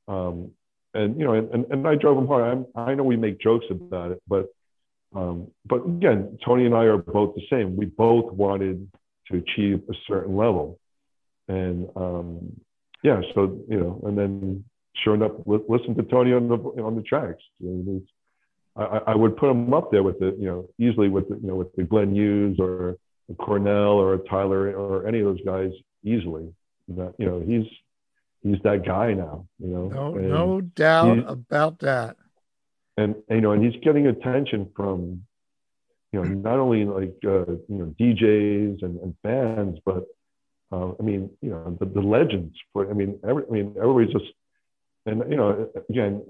[0.07, 0.53] um,
[0.95, 2.45] and you know, and, and I drove him hard.
[2.45, 4.47] I'm, I know we make jokes about it, but
[5.15, 7.77] um, but again, Tony and I are both the same.
[7.77, 8.91] We both wanted
[9.31, 10.79] to achieve a certain level,
[11.49, 12.61] and um,
[13.03, 14.65] yeah, so you know, and then
[15.03, 17.43] sure enough, li- listen to Tony on the on the tracks.
[17.59, 18.03] You know,
[18.77, 21.49] I, I would put him up there with the, you know, easily with the, you
[21.49, 22.97] know, with the Glenn Hughes or
[23.39, 25.71] Cornell or a Tyler or any of those guys
[26.05, 26.53] easily.
[26.89, 27.67] That you know, he's
[28.43, 29.47] he's that guy now.
[29.59, 32.17] You know, no, no doubt about that.
[32.99, 35.23] And you know, and he's getting attention from,
[36.13, 40.03] you know, not only like uh, you know DJs and, and bands, but
[40.73, 42.57] uh, I mean, you know, the, the legends.
[42.73, 44.33] For I mean, every, I mean, everybody's just,
[45.07, 46.25] and you know, again,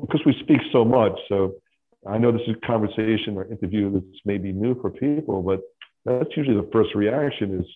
[0.00, 1.56] because we speak so much, so
[2.06, 5.60] I know this is a conversation or interview that's maybe new for people, but
[6.06, 7.66] that's usually the first reaction is,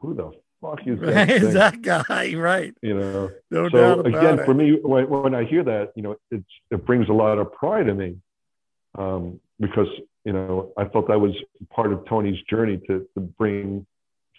[0.00, 0.30] who the
[0.60, 1.30] fuck is that?
[1.30, 2.34] is that guy?
[2.34, 2.74] Right.
[2.82, 3.30] You know.
[3.50, 4.44] No so doubt about again, it.
[4.44, 7.52] for me, when, when I hear that, you know, it's it brings a lot of
[7.52, 8.16] pride to me,
[8.96, 9.88] um, because
[10.24, 11.34] you know I felt I was
[11.70, 13.86] part of Tony's journey to to bring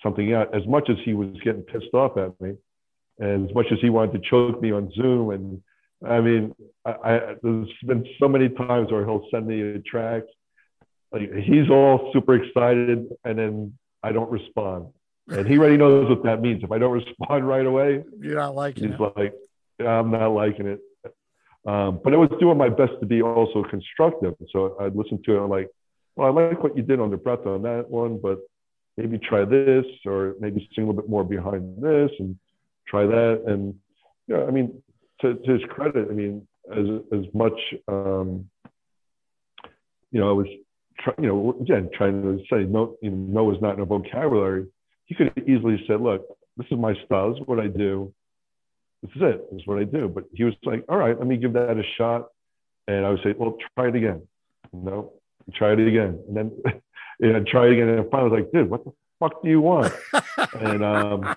[0.03, 0.55] something out.
[0.55, 2.55] As much as he was getting pissed off at me,
[3.19, 5.61] and as much as he wanted to choke me on Zoom and
[6.07, 6.55] I mean,
[6.85, 10.23] I, I, there's been so many times where he'll send me a track,
[11.11, 14.87] like he's all super excited, and then I don't respond,
[15.29, 16.63] and he already knows what that means.
[16.63, 18.91] If I don't respond right away, You're not liking it.
[18.91, 19.13] he's it.
[19.17, 19.33] like,
[19.87, 20.79] I'm not liking it.
[21.65, 24.35] Um, but I was doing my best to be also constructive.
[24.51, 25.43] So I'd listen to it.
[25.43, 25.69] I'm like,
[26.15, 28.39] well, I like what you did on the breath on that one, but
[28.97, 32.37] maybe try this, or maybe sing a little bit more behind this, and
[32.87, 33.43] try that.
[33.45, 33.75] And
[34.27, 34.81] yeah, I mean,
[35.21, 38.49] to, to his credit, I mean, as as much, um,
[40.11, 40.47] you know, I was,
[40.99, 43.85] try, you know, again trying to say no, you know, no is not in a
[43.85, 44.65] vocabulary.
[45.09, 47.31] He could have easily said, "Look, this is my style.
[47.31, 48.13] This is what I do.
[49.01, 49.51] This is it.
[49.51, 51.77] This is what I do." But he was like, "All right, let me give that
[51.77, 52.27] a shot."
[52.87, 54.21] And I would say, "Well, try it again."
[54.71, 55.13] No,
[55.55, 56.51] try it again, and then
[57.19, 57.89] you know, try it again.
[57.89, 59.91] And finally, I was like, "Dude, what the fuck do you want?"
[60.53, 61.35] and um,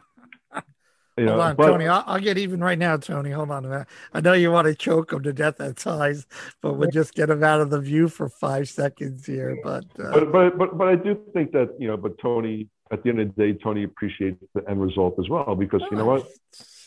[1.16, 1.88] you know, Hold on, but- Tony.
[1.88, 3.30] I'll, I'll get even right now, Tony.
[3.30, 3.88] Hold on a minute.
[4.12, 6.26] I know you want to choke him to death at times,
[6.60, 9.58] but we'll just get him out of the view for five seconds here.
[9.62, 13.02] But, uh, but but but but I do think that you know, but Tony, at
[13.02, 16.04] the end of the day, Tony appreciates the end result as well because you know
[16.04, 16.26] what,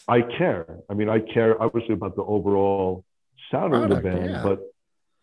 [0.07, 0.77] I care.
[0.89, 3.03] I mean, I care obviously about the overall
[3.51, 4.43] sound of the band, yeah.
[4.43, 4.59] but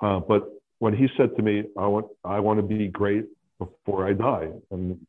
[0.06, 0.48] uh, but
[0.80, 3.26] when he said to me, I want I want to be great
[3.58, 5.06] before I die, and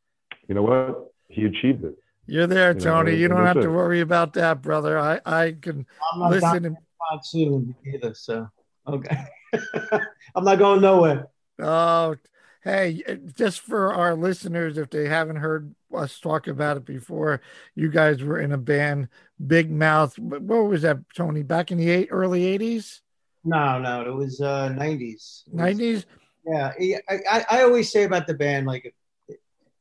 [0.47, 1.95] you know what, he achieved it.
[2.27, 3.15] You're there, You know, Tony.
[3.15, 4.97] You don't that's have to worry about that, brother.
[4.97, 6.77] I, I can I'm not listen dying and
[7.11, 8.47] out soon either, so
[8.87, 9.25] okay.
[10.35, 11.27] I'm not going nowhere.
[11.59, 12.15] Oh,
[12.63, 17.41] hey, uh, just for our listeners, if they haven't heard us talk about it before,
[17.75, 19.09] you guys were in a band,
[19.45, 20.17] Big Mouth.
[20.17, 21.43] What was that, Tony?
[21.43, 23.01] Back in the eight, early eighties,
[23.43, 25.01] No, no, it was uh 90s.
[25.01, 26.05] It was- nineties.
[26.45, 26.73] Yeah,
[27.09, 28.93] I, I, I always say about the band, like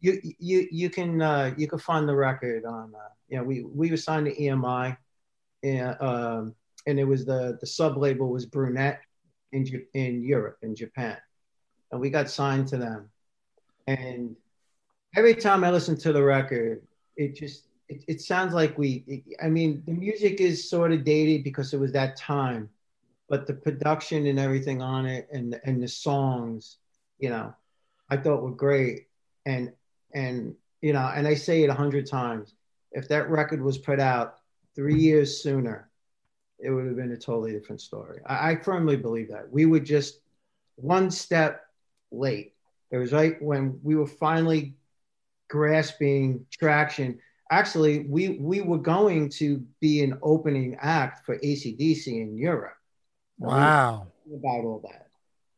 [0.01, 3.62] you you you can uh, you can find the record on uh, you know we
[3.64, 4.97] we were signed to EMI,
[5.64, 6.55] and um,
[6.87, 9.01] and it was the the sub label was Brunette
[9.51, 11.16] in in Europe in Japan,
[11.93, 13.11] and we got signed to them,
[13.86, 14.34] and
[15.16, 16.82] every time I listen to the record,
[17.16, 19.05] it just it, it sounds like we.
[19.07, 22.70] It, I mean, the music is sort of dated because it was that time,
[23.28, 26.78] but the production and everything on it, and and the songs,
[27.18, 27.55] you know,
[28.09, 29.09] I thought were great,
[29.45, 29.72] and
[30.14, 32.55] and you know, and I say it a hundred times.
[32.93, 34.38] If that record was put out
[34.74, 35.90] three years sooner,
[36.59, 38.20] it would have been a totally different story.
[38.26, 40.20] I, I firmly believe that we would just
[40.76, 41.66] one step
[42.12, 42.54] late.
[42.90, 44.74] It was right when we were finally
[45.48, 47.18] grasping traction.
[47.50, 52.76] Actually, we we were going to be an opening act for AC/DC in Europe.
[53.38, 54.06] Wow.
[54.26, 55.08] About all that.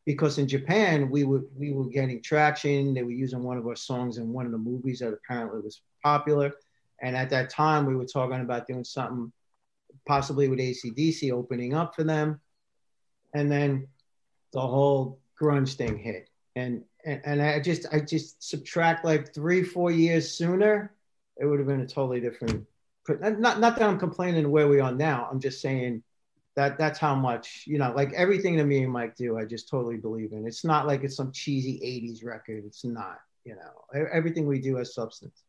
[0.05, 2.93] Because in Japan, we were we were getting traction.
[2.93, 5.81] They were using one of our songs in one of the movies that apparently was
[6.03, 6.53] popular.
[7.01, 9.31] And at that time, we were talking about doing something
[10.05, 12.39] possibly with AC/DC opening up for them.
[13.33, 13.87] And then
[14.53, 16.29] the whole grunge thing hit.
[16.55, 20.93] And and, I just I just subtract like three, four years sooner,
[21.37, 22.65] it would have been a totally different.
[23.07, 25.27] Not not that I'm complaining where we are now.
[25.29, 26.01] I'm just saying
[26.55, 27.93] that that's how much you know.
[27.95, 30.47] Like everything that me and Mike do, I just totally believe in.
[30.47, 32.63] It's not like it's some cheesy '80s record.
[32.65, 33.19] It's not.
[33.43, 35.43] You know, everything we do has substance.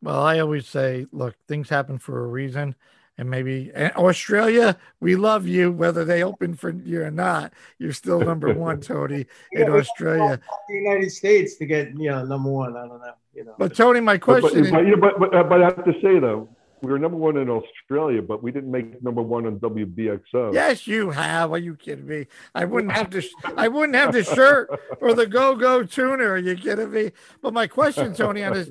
[0.00, 2.74] Well, I always say, look, things happen for a reason.
[3.16, 7.52] And maybe and Australia, we love you, whether they open for you or not.
[7.78, 10.40] You're still number one, Tony, in Australia.
[10.68, 12.76] The United States to get you know number one.
[12.76, 13.54] I don't know, you know.
[13.56, 14.64] But Tony, my question.
[14.64, 16.48] But, but, but, but, but I have to say though,
[16.84, 20.52] we were number one in Australia, but we didn't make number one on WBXO.
[20.52, 21.52] Yes, you have.
[21.52, 22.26] Are you kidding me?
[22.54, 24.68] I wouldn't have the I wouldn't have the shirt
[25.00, 26.32] or the Go Go tuner.
[26.32, 27.12] Are you kidding me?
[27.40, 28.66] But my question, Tony, on a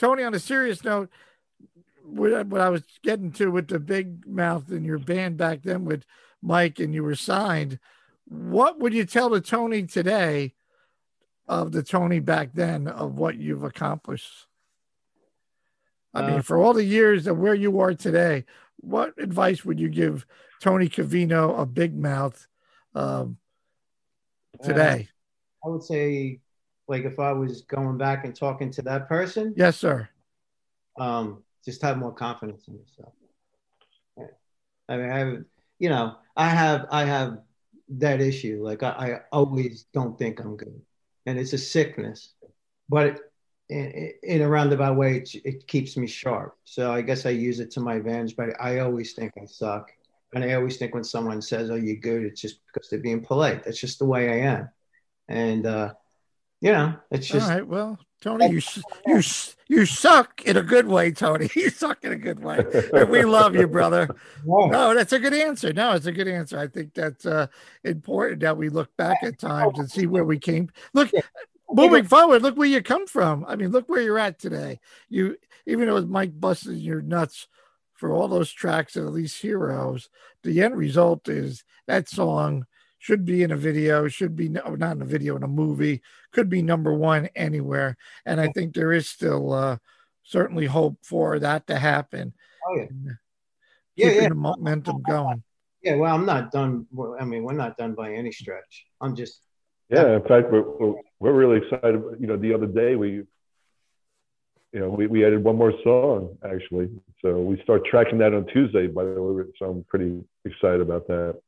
[0.00, 1.10] Tony, on a serious note,
[2.04, 6.04] what, I was getting to with the big mouth in your band back then with
[6.42, 7.78] Mike, and you were signed.
[8.26, 10.54] What would you tell the Tony today
[11.48, 14.46] of the Tony back then of what you've accomplished?
[16.12, 18.44] I mean, uh, for all the years of where you are today,
[18.76, 20.26] what advice would you give
[20.60, 22.46] Tony Covino, a big mouth,
[22.94, 23.38] um,
[24.62, 25.08] today?
[25.64, 26.40] Uh, I would say,
[26.86, 29.54] like, if I was going back and talking to that person.
[29.56, 30.08] Yes, sir.
[30.96, 33.12] Um, just have more confidence in yourself.
[34.88, 35.44] I mean, I have,
[35.78, 37.38] you know, I have, I have
[37.88, 38.60] that issue.
[38.62, 40.80] Like I, I always don't think I'm good,
[41.26, 42.34] and it's a sickness,
[42.88, 43.20] but
[43.68, 46.56] in, in a roundabout way, it, it keeps me sharp.
[46.64, 48.36] So I guess I use it to my advantage.
[48.36, 49.90] But I always think I suck,
[50.34, 53.24] and I always think when someone says, "Oh, you're good," it's just because they're being
[53.24, 53.64] polite.
[53.64, 54.68] That's just the way I am,
[55.28, 55.94] and uh,
[56.64, 57.46] you know, it's just.
[57.46, 57.66] All right.
[57.66, 58.62] Well, Tony, you
[59.06, 59.20] you
[59.68, 61.50] you suck in a good way, Tony.
[61.54, 64.08] You suck in a good way, and we love you, brother.
[64.46, 65.72] No, that's a good answer.
[65.74, 66.58] No, it's a good answer.
[66.58, 67.46] I think that's uh,
[67.82, 70.70] important that we look back at times and see where we came.
[70.92, 71.10] Look,
[71.70, 73.44] moving forward, look where you come from.
[73.46, 74.80] I mean, look where you're at today.
[75.10, 75.36] You
[75.66, 77.46] even though Mike busted your nuts
[77.92, 80.08] for all those tracks and at least heroes,
[80.42, 82.66] the end result is that song
[83.04, 86.00] should be in a video, should be not in a video, in a movie,
[86.32, 87.98] could be number one anywhere.
[88.24, 89.76] And I think there is still uh,
[90.22, 92.32] certainly hope for that to happen.
[92.66, 92.86] Oh, yeah.
[93.94, 94.28] Yeah, keeping yeah.
[94.30, 95.42] the momentum going.
[95.82, 96.86] Yeah, well, I'm not done.
[97.20, 98.86] I mean, we're not done by any stretch.
[99.02, 99.42] I'm just.
[99.90, 102.02] Yeah, in fact, we're, we're, we're really excited.
[102.18, 103.10] You know, the other day we,
[104.72, 106.88] you know, we, we added one more song actually.
[107.20, 109.44] So we start tracking that on Tuesday, by the way.
[109.58, 111.38] So I'm pretty excited about that.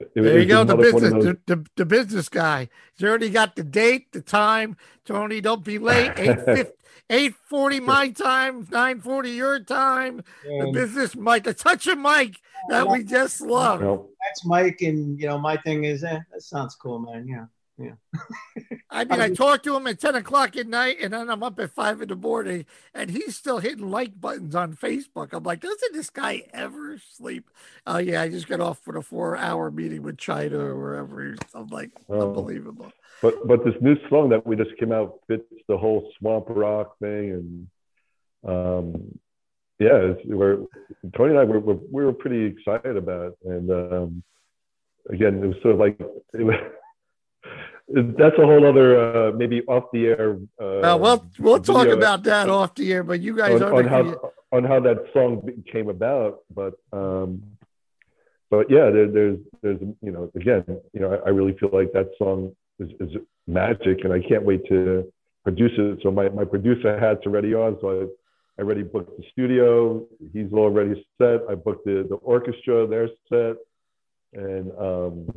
[0.00, 2.68] It, there you go, the business, the, the, the, business guy.
[2.94, 4.76] He's already got the date, the time.
[5.04, 6.12] Tony, don't be late.
[6.16, 6.68] 8
[7.10, 10.22] eight forty my time, nine forty your time.
[10.44, 13.80] And the business Mike, the touch of Mike that we just love.
[13.80, 17.26] That's Mike, and you know my thing is, eh, that sounds cool, man.
[17.26, 17.46] Yeah.
[17.78, 17.92] Yeah.
[18.90, 21.60] I mean, I talked to him at 10 o'clock at night and then I'm up
[21.60, 25.32] at five in the morning and he's still hitting like buttons on Facebook.
[25.32, 27.50] I'm like, doesn't this guy ever sleep?
[27.86, 28.22] Oh, yeah.
[28.22, 31.36] I just got off for a four hour meeting with China or wherever.
[31.54, 32.28] I'm like, oh.
[32.28, 32.92] unbelievable.
[33.22, 36.98] But, but this new song that we just came out fits the whole swamp rock
[36.98, 37.68] thing.
[38.44, 39.18] And, um,
[39.78, 40.64] yeah, we're
[41.16, 43.38] Tony and I were, were, we were pretty excited about it.
[43.44, 44.22] And, um,
[45.10, 46.56] again, it was sort of like, it was,
[47.88, 50.38] that's a whole other uh, maybe off the air.
[50.60, 53.84] Uh, well, we'll we'll talk about that off the air, but you guys on, on
[53.84, 56.40] how on how that song came about.
[56.54, 57.42] But um,
[58.50, 61.92] but yeah, there, there's there's you know again you know I, I, really feel like
[61.92, 63.16] that song is, is
[63.46, 65.10] magic, and I can't wait to
[65.44, 66.00] produce it.
[66.02, 68.06] So my my producer hat's already on, so I.
[68.58, 70.04] I already booked the studio.
[70.32, 71.42] He's already set.
[71.48, 72.88] I booked the, the orchestra.
[72.88, 73.54] They're set,
[74.32, 75.28] and um,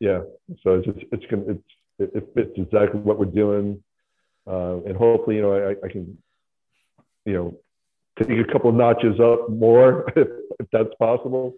[0.00, 0.20] yeah,
[0.62, 1.62] so it's just, it's gonna it's
[2.14, 3.82] it fits exactly what we're doing,
[4.46, 6.18] uh, and hopefully you know I, I can
[7.24, 7.58] you know
[8.18, 10.28] take a couple notches up more if,
[10.60, 11.54] if that's possible.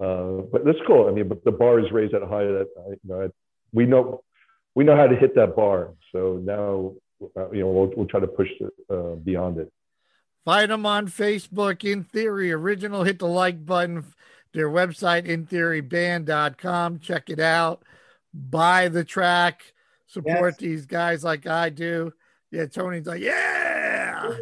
[0.00, 1.08] Uh, but that's cool.
[1.08, 3.28] I mean, but the bar is raised at a high that I, you know I,
[3.72, 4.22] we know
[4.74, 5.94] we know how to hit that bar.
[6.12, 6.94] So now
[7.36, 9.72] uh, you know we'll we'll try to push it, uh, beyond it.
[10.44, 11.84] Find them on Facebook.
[11.84, 13.04] In theory, original.
[13.04, 14.04] Hit the like button
[14.58, 16.98] their website, intheoryband.com.
[16.98, 17.82] Check it out.
[18.34, 19.62] Buy the track.
[20.08, 20.60] Support yes.
[20.60, 22.12] these guys like I do.
[22.50, 24.34] Yeah, Tony's like, yeah.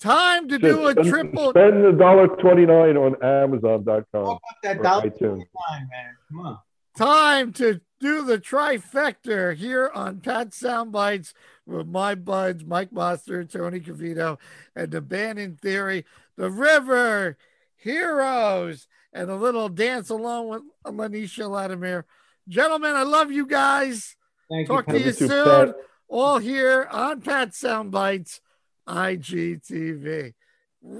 [0.00, 1.50] Time to do a triple.
[1.50, 4.38] Spend the dollar twenty nine on Amazon.com.
[4.62, 6.16] That dollar twenty nine, man.
[6.30, 6.58] Come on.
[6.96, 11.34] Time to do the trifecta here on Pat Soundbites
[11.66, 14.38] with my buds, Mike Moster, Tony Cavito,
[14.74, 16.06] and the band in theory,
[16.36, 17.36] The River
[17.76, 22.06] Heroes and a little dance along with Lanisha Latimer.
[22.48, 24.16] Gentlemen, I love you guys.
[24.50, 24.98] Thank Talk you.
[24.98, 25.74] to you soon.
[26.08, 28.40] All here on Pat Sound Bites.
[28.88, 30.34] IGTV.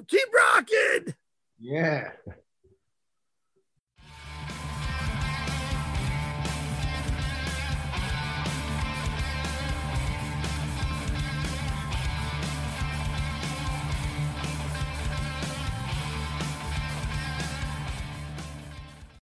[0.06, 1.14] Keep rocking.
[1.58, 2.10] Yeah.